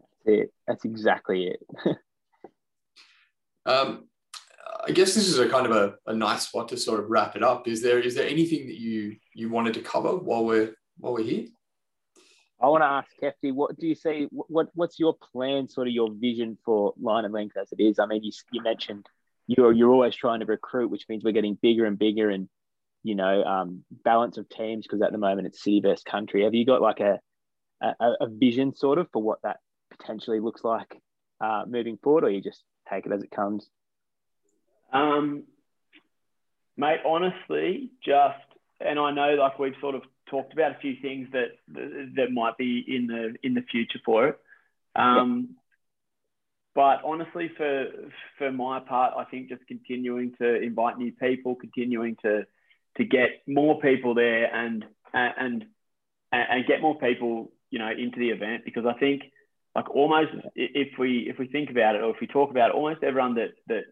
That's 0.00 0.40
it. 0.40 0.52
That's 0.66 0.84
exactly 0.84 1.48
it. 1.48 1.60
um, 3.66 4.08
I 4.86 4.92
guess 4.92 5.14
this 5.14 5.28
is 5.28 5.38
a 5.38 5.48
kind 5.48 5.66
of 5.66 5.72
a, 5.72 6.10
a 6.10 6.14
nice 6.14 6.48
spot 6.48 6.68
to 6.68 6.76
sort 6.76 7.00
of 7.00 7.10
wrap 7.10 7.36
it 7.36 7.42
up. 7.42 7.68
Is 7.68 7.82
there 7.82 7.98
is 7.98 8.14
there 8.14 8.28
anything 8.28 8.66
that 8.66 8.78
you 8.78 9.16
you 9.34 9.50
wanted 9.50 9.74
to 9.74 9.80
cover 9.80 10.16
while 10.16 10.44
we're 10.44 10.74
while 10.98 11.14
we're 11.14 11.24
here? 11.24 11.46
I 12.60 12.68
want 12.68 12.82
to 12.82 12.86
ask 12.86 13.10
Kefty, 13.22 13.52
what 13.52 13.78
do 13.78 13.86
you 13.86 13.94
see? 13.94 14.28
What 14.30 14.68
what's 14.74 14.98
your 14.98 15.14
plan, 15.32 15.68
sort 15.68 15.88
of 15.88 15.92
your 15.92 16.10
vision 16.12 16.56
for 16.64 16.94
line 16.98 17.24
and 17.24 17.34
length 17.34 17.56
as 17.56 17.70
it 17.72 17.82
is? 17.82 17.98
I 17.98 18.06
mean, 18.06 18.24
you, 18.24 18.32
you 18.50 18.62
mentioned 18.62 19.06
you're 19.46 19.72
you're 19.72 19.92
always 19.92 20.14
trying 20.14 20.40
to 20.40 20.46
recruit, 20.46 20.90
which 20.90 21.04
means 21.08 21.22
we're 21.22 21.32
getting 21.32 21.58
bigger 21.60 21.84
and 21.84 21.98
bigger, 21.98 22.30
and 22.30 22.48
you 23.02 23.14
know, 23.14 23.44
um, 23.44 23.84
balance 24.04 24.38
of 24.38 24.48
teams 24.48 24.86
because 24.86 25.02
at 25.02 25.12
the 25.12 25.18
moment 25.18 25.46
it's 25.46 25.62
city 25.62 25.80
versus 25.80 26.02
country. 26.02 26.44
Have 26.44 26.54
you 26.54 26.64
got 26.64 26.80
like 26.80 27.00
a, 27.00 27.20
a, 27.80 28.12
a 28.22 28.26
vision 28.28 28.74
sort 28.74 28.98
of 28.98 29.08
for 29.12 29.22
what 29.22 29.42
that 29.42 29.58
potentially 29.96 30.40
looks 30.40 30.64
like 30.64 31.00
uh, 31.40 31.64
moving 31.68 31.98
forward, 32.02 32.24
or 32.24 32.30
you 32.30 32.40
just 32.40 32.64
take 32.90 33.06
it 33.06 33.12
as 33.12 33.22
it 33.22 33.30
comes? 33.30 33.68
Um, 34.92 35.44
mate, 36.76 37.00
honestly, 37.06 37.90
just 38.04 38.38
and 38.80 38.98
I 38.98 39.10
know 39.10 39.34
like 39.34 39.58
we've 39.58 39.74
sort 39.80 39.94
of 39.94 40.02
talked 40.30 40.52
about 40.52 40.72
a 40.72 40.78
few 40.80 40.94
things 41.00 41.28
that 41.32 41.58
that 42.16 42.32
might 42.32 42.56
be 42.56 42.84
in 42.86 43.06
the 43.06 43.34
in 43.42 43.54
the 43.54 43.62
future 43.62 44.00
for 44.04 44.28
it. 44.28 44.38
Um, 44.94 45.56
but 46.74 47.00
honestly, 47.04 47.50
for 47.56 47.86
for 48.38 48.52
my 48.52 48.80
part, 48.80 49.14
I 49.16 49.24
think 49.24 49.48
just 49.48 49.66
continuing 49.66 50.34
to 50.38 50.60
invite 50.60 50.98
new 50.98 51.12
people, 51.12 51.54
continuing 51.54 52.16
to 52.22 52.46
to 52.98 53.04
get 53.04 53.42
more 53.46 53.80
people 53.80 54.14
there 54.14 54.54
and 54.54 54.84
and 55.12 55.64
and 56.32 56.66
get 56.66 56.82
more 56.82 56.98
people 56.98 57.52
you 57.70 57.78
know 57.78 57.90
into 57.90 58.18
the 58.18 58.30
event 58.30 58.64
because 58.64 58.84
I 58.86 58.98
think 58.98 59.22
like 59.74 59.88
almost 59.90 60.32
if 60.54 60.98
we 60.98 61.28
if 61.30 61.38
we 61.38 61.46
think 61.46 61.70
about 61.70 61.94
it 61.94 62.02
or 62.02 62.10
if 62.10 62.20
we 62.20 62.26
talk 62.26 62.50
about 62.50 62.70
it, 62.70 62.74
almost 62.74 63.02
everyone 63.02 63.34
that 63.34 63.52
that 63.68 63.84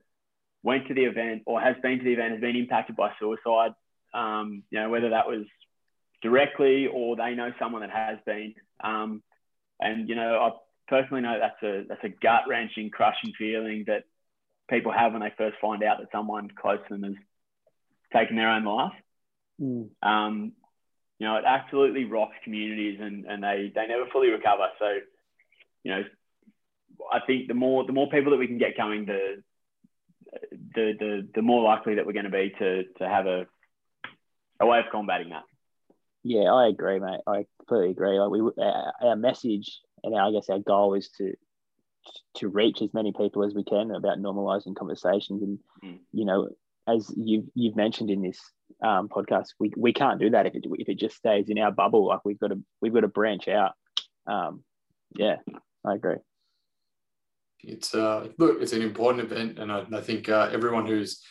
went 0.62 0.88
to 0.88 0.94
the 0.94 1.04
event 1.04 1.42
or 1.46 1.60
has 1.60 1.76
been 1.82 1.98
to 1.98 2.04
the 2.04 2.12
event 2.12 2.32
has 2.32 2.40
been 2.40 2.56
impacted 2.56 2.96
by 2.96 3.12
suicide. 3.18 3.72
Um, 4.12 4.62
you 4.70 4.80
know 4.80 4.90
whether 4.90 5.10
that 5.10 5.26
was 5.26 5.46
directly 6.24 6.88
or 6.88 7.14
they 7.14 7.34
know 7.34 7.52
someone 7.60 7.82
that 7.82 7.90
has 7.90 8.18
been. 8.26 8.54
Um, 8.82 9.22
and 9.78 10.08
you 10.08 10.16
know 10.16 10.38
I 10.40 10.50
personally 10.88 11.22
know 11.22 11.38
that's 11.38 11.62
a 11.62 11.84
that's 11.88 12.04
a 12.04 12.08
gut 12.08 12.42
wrenching, 12.48 12.90
crushing 12.90 13.32
feeling 13.38 13.84
that 13.86 14.04
people 14.68 14.92
have 14.92 15.12
when 15.12 15.22
they 15.22 15.32
first 15.38 15.56
find 15.60 15.84
out 15.84 15.98
that 16.00 16.08
someone 16.10 16.48
close 16.50 16.80
to 16.88 16.96
them 16.96 17.04
has 17.04 17.14
taken 18.12 18.36
their 18.36 18.50
own 18.50 18.64
life. 18.64 18.92
Mm. 19.60 19.90
Um, 20.02 20.52
you 21.18 21.26
know, 21.26 21.36
it 21.36 21.44
absolutely 21.46 22.04
rocks 22.04 22.36
communities 22.42 22.98
and, 23.00 23.24
and 23.26 23.42
they, 23.42 23.72
they 23.74 23.86
never 23.86 24.06
fully 24.12 24.28
recover. 24.28 24.66
So, 24.78 24.86
you 25.84 25.92
know, 25.92 26.02
I 27.12 27.20
think 27.26 27.48
the 27.48 27.54
more 27.54 27.84
the 27.84 27.92
more 27.92 28.08
people 28.08 28.30
that 28.30 28.38
we 28.38 28.46
can 28.46 28.58
get 28.58 28.76
coming, 28.76 29.04
the 29.04 29.42
the 30.74 30.92
the, 30.98 31.28
the 31.34 31.42
more 31.42 31.62
likely 31.62 31.96
that 31.96 32.06
we're 32.06 32.12
going 32.12 32.24
to 32.24 32.30
be 32.30 32.52
to 32.58 32.84
to 32.98 33.08
have 33.08 33.26
a 33.26 33.46
a 34.60 34.66
way 34.66 34.78
of 34.78 34.86
combating 34.90 35.30
that. 35.30 35.42
Yeah, 36.24 36.52
I 36.52 36.68
agree, 36.68 36.98
mate. 36.98 37.20
I 37.26 37.44
completely 37.58 37.90
agree. 37.90 38.18
Like 38.18 38.30
we, 38.30 38.40
our 39.02 39.14
message 39.16 39.80
and 40.02 40.14
our, 40.14 40.28
I 40.28 40.32
guess 40.32 40.48
our 40.48 40.58
goal 40.58 40.94
is 40.94 41.10
to 41.18 41.34
to 42.34 42.48
reach 42.48 42.82
as 42.82 42.92
many 42.92 43.12
people 43.12 43.44
as 43.44 43.54
we 43.54 43.64
can 43.64 43.90
about 43.90 44.18
normalizing 44.18 44.76
conversations 44.76 45.42
and 45.42 45.58
mm. 45.82 45.98
you 46.12 46.26
know 46.26 46.50
as 46.86 47.10
you've 47.16 47.46
you've 47.54 47.76
mentioned 47.76 48.10
in 48.10 48.22
this 48.22 48.38
um, 48.82 49.08
podcast, 49.08 49.48
we, 49.58 49.72
we 49.76 49.92
can't 49.92 50.20
do 50.20 50.30
that 50.30 50.46
if 50.46 50.54
it 50.54 50.64
if 50.78 50.88
it 50.88 50.98
just 50.98 51.16
stays 51.16 51.48
in 51.48 51.58
our 51.58 51.72
bubble. 51.72 52.06
Like 52.06 52.24
we've 52.24 52.38
got 52.38 52.48
to 52.48 52.60
we've 52.80 52.92
got 52.92 53.00
to 53.00 53.08
branch 53.08 53.48
out. 53.48 53.72
Um, 54.26 54.62
yeah, 55.16 55.36
I 55.84 55.94
agree. 55.94 56.16
It's 57.62 57.94
uh 57.94 58.28
look, 58.38 58.60
it's 58.60 58.72
an 58.72 58.82
important 58.82 59.30
event, 59.30 59.58
and 59.58 59.72
I, 59.72 59.84
I 59.92 60.00
think 60.00 60.28
uh, 60.28 60.50
everyone 60.52 60.86
who's 60.86 61.22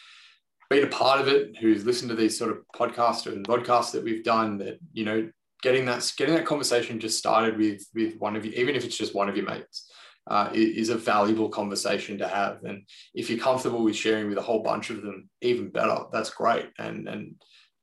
been 0.73 0.83
a 0.83 0.87
part 0.87 1.21
of 1.21 1.27
it, 1.27 1.55
who's 1.57 1.85
listened 1.85 2.09
to 2.09 2.15
these 2.15 2.37
sort 2.37 2.51
of 2.51 2.57
podcasts 2.75 3.25
and 3.25 3.47
podcasts 3.47 3.91
that 3.91 4.03
we've 4.03 4.23
done, 4.23 4.57
that 4.57 4.79
you 4.91 5.05
know, 5.05 5.29
getting 5.61 5.85
that 5.85 6.11
getting 6.17 6.35
that 6.35 6.45
conversation 6.45 6.99
just 6.99 7.17
started 7.17 7.57
with 7.57 7.85
with 7.93 8.17
one 8.17 8.35
of 8.35 8.45
you, 8.45 8.51
even 8.53 8.75
if 8.75 8.83
it's 8.83 8.97
just 8.97 9.15
one 9.15 9.29
of 9.29 9.37
your 9.37 9.45
mates 9.45 9.91
uh, 10.27 10.49
is 10.53 10.89
a 10.89 10.97
valuable 10.97 11.49
conversation 11.49 12.17
to 12.17 12.27
have. 12.27 12.63
And 12.63 12.83
if 13.13 13.29
you're 13.29 13.39
comfortable 13.39 13.83
with 13.83 13.95
sharing 13.95 14.29
with 14.29 14.37
a 14.37 14.41
whole 14.41 14.63
bunch 14.63 14.89
of 14.89 15.01
them, 15.01 15.29
even 15.41 15.69
better. 15.69 15.97
That's 16.11 16.29
great. 16.29 16.69
And 16.77 17.07
and 17.07 17.35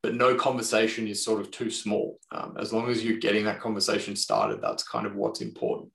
but 0.03 0.14
no 0.14 0.35
conversation 0.35 1.07
is 1.07 1.22
sort 1.22 1.40
of 1.40 1.50
too 1.50 1.70
small. 1.70 2.18
Um, 2.33 2.57
as 2.59 2.72
long 2.72 2.88
as 2.88 3.05
you're 3.05 3.18
getting 3.18 3.44
that 3.44 3.61
conversation 3.61 4.16
started, 4.16 4.62
that's 4.62 4.83
kind 4.83 5.07
of 5.07 5.14
what's 5.14 5.42
important. 5.42 5.90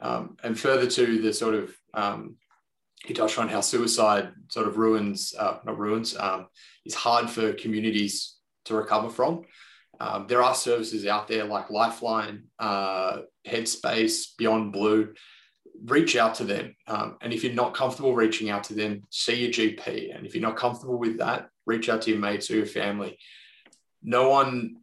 Um, 0.00 0.36
and 0.44 0.58
further 0.58 0.88
to 0.88 1.20
the 1.20 1.32
sort 1.32 1.54
of 1.54 1.76
um, 1.94 2.36
you 3.08 3.14
touched 3.14 3.38
on 3.38 3.48
how 3.48 3.60
suicide 3.60 4.32
sort 4.48 4.66
of 4.66 4.78
ruins, 4.78 5.34
uh, 5.38 5.58
not 5.64 5.78
ruins, 5.78 6.16
um, 6.16 6.46
is 6.84 6.94
hard 6.94 7.28
for 7.28 7.52
communities 7.52 8.36
to 8.66 8.74
recover 8.74 9.10
from. 9.10 9.44
Um, 10.00 10.26
there 10.26 10.42
are 10.42 10.54
services 10.54 11.06
out 11.06 11.28
there 11.28 11.44
like 11.44 11.70
Lifeline, 11.70 12.44
uh, 12.58 13.18
Headspace, 13.46 14.36
Beyond 14.36 14.72
Blue 14.72 15.14
reach 15.84 16.16
out 16.16 16.36
to 16.36 16.44
them. 16.44 16.74
Um, 16.86 17.16
and 17.20 17.32
if 17.32 17.44
you're 17.44 17.52
not 17.52 17.74
comfortable 17.74 18.14
reaching 18.14 18.50
out 18.50 18.64
to 18.64 18.74
them, 18.74 19.02
see 19.10 19.44
your 19.44 19.50
GP. 19.50 20.16
And 20.16 20.26
if 20.26 20.34
you're 20.34 20.42
not 20.42 20.56
comfortable 20.56 20.98
with 20.98 21.18
that, 21.18 21.48
reach 21.66 21.88
out 21.88 22.02
to 22.02 22.10
your 22.10 22.20
mates 22.20 22.50
or 22.50 22.56
your 22.56 22.66
family. 22.66 23.18
No 24.02 24.28
one, 24.28 24.76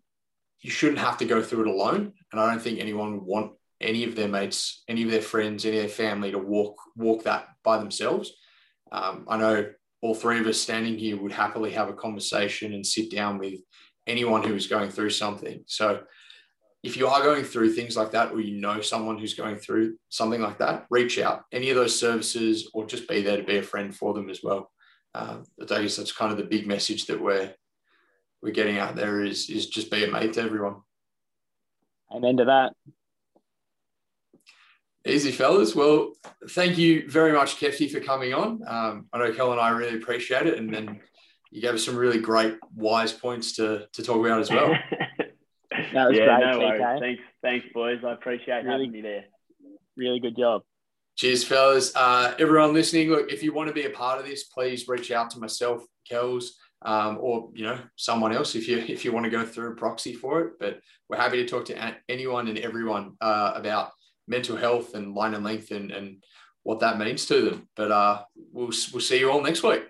you 0.61 0.69
shouldn't 0.69 0.99
have 0.99 1.17
to 1.19 1.25
go 1.25 1.41
through 1.41 1.61
it 1.61 1.73
alone. 1.73 2.13
And 2.31 2.41
I 2.41 2.49
don't 2.49 2.61
think 2.61 2.79
anyone 2.79 3.13
would 3.13 3.23
want 3.23 3.53
any 3.81 4.03
of 4.03 4.15
their 4.15 4.27
mates, 4.27 4.83
any 4.87 5.03
of 5.03 5.11
their 5.11 5.21
friends, 5.21 5.65
any 5.65 5.77
of 5.77 5.83
their 5.83 5.89
family 5.89 6.31
to 6.31 6.39
walk 6.39 6.77
walk 6.95 7.23
that 7.23 7.47
by 7.63 7.77
themselves. 7.77 8.31
Um, 8.91 9.25
I 9.27 9.37
know 9.37 9.71
all 10.01 10.15
three 10.15 10.39
of 10.39 10.47
us 10.47 10.59
standing 10.59 10.97
here 10.97 11.17
would 11.17 11.31
happily 11.31 11.71
have 11.71 11.89
a 11.89 11.93
conversation 11.93 12.73
and 12.73 12.85
sit 12.85 13.11
down 13.11 13.37
with 13.37 13.59
anyone 14.07 14.43
who 14.43 14.55
is 14.55 14.67
going 14.67 14.89
through 14.89 15.11
something. 15.11 15.63
So 15.67 16.01
if 16.83 16.97
you 16.97 17.07
are 17.07 17.21
going 17.21 17.43
through 17.43 17.73
things 17.73 17.95
like 17.95 18.11
that, 18.11 18.31
or 18.31 18.41
you 18.41 18.59
know 18.59 18.81
someone 18.81 19.19
who's 19.19 19.35
going 19.35 19.57
through 19.57 19.97
something 20.09 20.41
like 20.41 20.57
that, 20.57 20.87
reach 20.89 21.19
out. 21.19 21.43
Any 21.51 21.69
of 21.69 21.75
those 21.75 21.97
services, 21.97 22.69
or 22.73 22.85
just 22.85 23.07
be 23.07 23.21
there 23.21 23.37
to 23.37 23.43
be 23.43 23.57
a 23.57 23.63
friend 23.63 23.95
for 23.95 24.13
them 24.13 24.29
as 24.29 24.41
well. 24.41 24.71
Um, 25.13 25.43
I 25.61 25.65
guess 25.65 25.97
that's 25.97 26.11
kind 26.11 26.31
of 26.31 26.37
the 26.37 26.45
big 26.45 26.65
message 26.65 27.05
that 27.05 27.21
we're 27.21 27.53
we're 28.41 28.53
getting 28.53 28.79
out 28.79 28.95
there 28.95 29.23
is 29.23 29.49
is 29.49 29.67
just 29.67 29.91
be 29.91 30.03
a 30.03 30.11
mate 30.11 30.33
to 30.33 30.41
everyone. 30.41 30.77
And 32.09 32.25
Amen 32.25 32.37
to 32.37 32.45
that. 32.45 32.73
Easy, 35.05 35.31
fellas. 35.31 35.75
Well, 35.75 36.13
thank 36.51 36.77
you 36.77 37.09
very 37.09 37.33
much, 37.33 37.57
Kefty, 37.57 37.91
for 37.91 37.99
coming 37.99 38.33
on. 38.33 38.61
Um, 38.67 39.07
I 39.11 39.17
know 39.17 39.33
Kel 39.33 39.51
and 39.51 39.59
I 39.59 39.69
really 39.69 39.97
appreciate 39.97 40.45
it, 40.45 40.59
and 40.59 40.71
then 40.71 40.99
you 41.49 41.61
gave 41.61 41.73
us 41.73 41.83
some 41.83 41.95
really 41.95 42.19
great 42.19 42.57
wise 42.75 43.11
points 43.11 43.53
to 43.53 43.87
to 43.93 44.03
talk 44.03 44.23
about 44.23 44.39
as 44.39 44.51
well. 44.51 44.73
That 45.93 46.09
was 46.09 46.17
yeah, 46.17 46.25
great, 46.25 46.51
no 46.51 46.59
worries. 46.59 46.99
Thanks, 46.99 47.23
thanks, 47.41 47.65
boys. 47.73 47.99
I 48.05 48.11
appreciate 48.13 48.63
really, 48.63 48.71
having 48.71 48.91
me 48.91 49.01
there. 49.01 49.23
Really 49.97 50.19
good 50.19 50.37
job. 50.37 50.61
Cheers, 51.17 51.43
fellas. 51.43 51.93
Uh, 51.95 52.33
everyone 52.39 52.73
listening, 52.73 53.09
look, 53.09 53.31
if 53.31 53.41
you 53.41 53.53
want 53.53 53.67
to 53.67 53.73
be 53.73 53.85
a 53.85 53.89
part 53.89 54.19
of 54.19 54.25
this, 54.25 54.43
please 54.43 54.87
reach 54.87 55.11
out 55.11 55.29
to 55.31 55.39
myself, 55.39 55.83
Kells. 56.07 56.57
um, 56.83 57.17
or 57.19 57.49
you 57.53 57.65
know 57.65 57.79
someone 57.95 58.33
else 58.33 58.55
if 58.55 58.67
you 58.67 58.77
if 58.79 59.05
you 59.05 59.11
want 59.11 59.23
to 59.25 59.29
go 59.29 59.45
through 59.45 59.71
a 59.71 59.75
proxy 59.75 60.13
for 60.13 60.41
it. 60.41 60.53
But 60.59 60.79
we're 61.09 61.17
happy 61.17 61.37
to 61.37 61.47
talk 61.47 61.65
to 61.65 61.95
anyone 62.09 62.47
and 62.47 62.57
everyone 62.57 63.15
uh, 63.21 63.53
about 63.55 63.91
mental 64.31 64.57
health 64.57 64.95
and 64.95 65.13
line 65.13 65.35
and 65.35 65.43
length 65.43 65.69
and, 65.71 65.91
and 65.91 66.23
what 66.63 66.79
that 66.79 66.97
means 66.97 67.25
to 67.27 67.37
them. 67.47 67.67
But 67.75 67.91
uh, 67.91 68.15
we'll 68.53 68.73
we'll 68.91 69.07
see 69.09 69.19
you 69.19 69.29
all 69.29 69.41
next 69.41 69.61
week. 69.61 69.83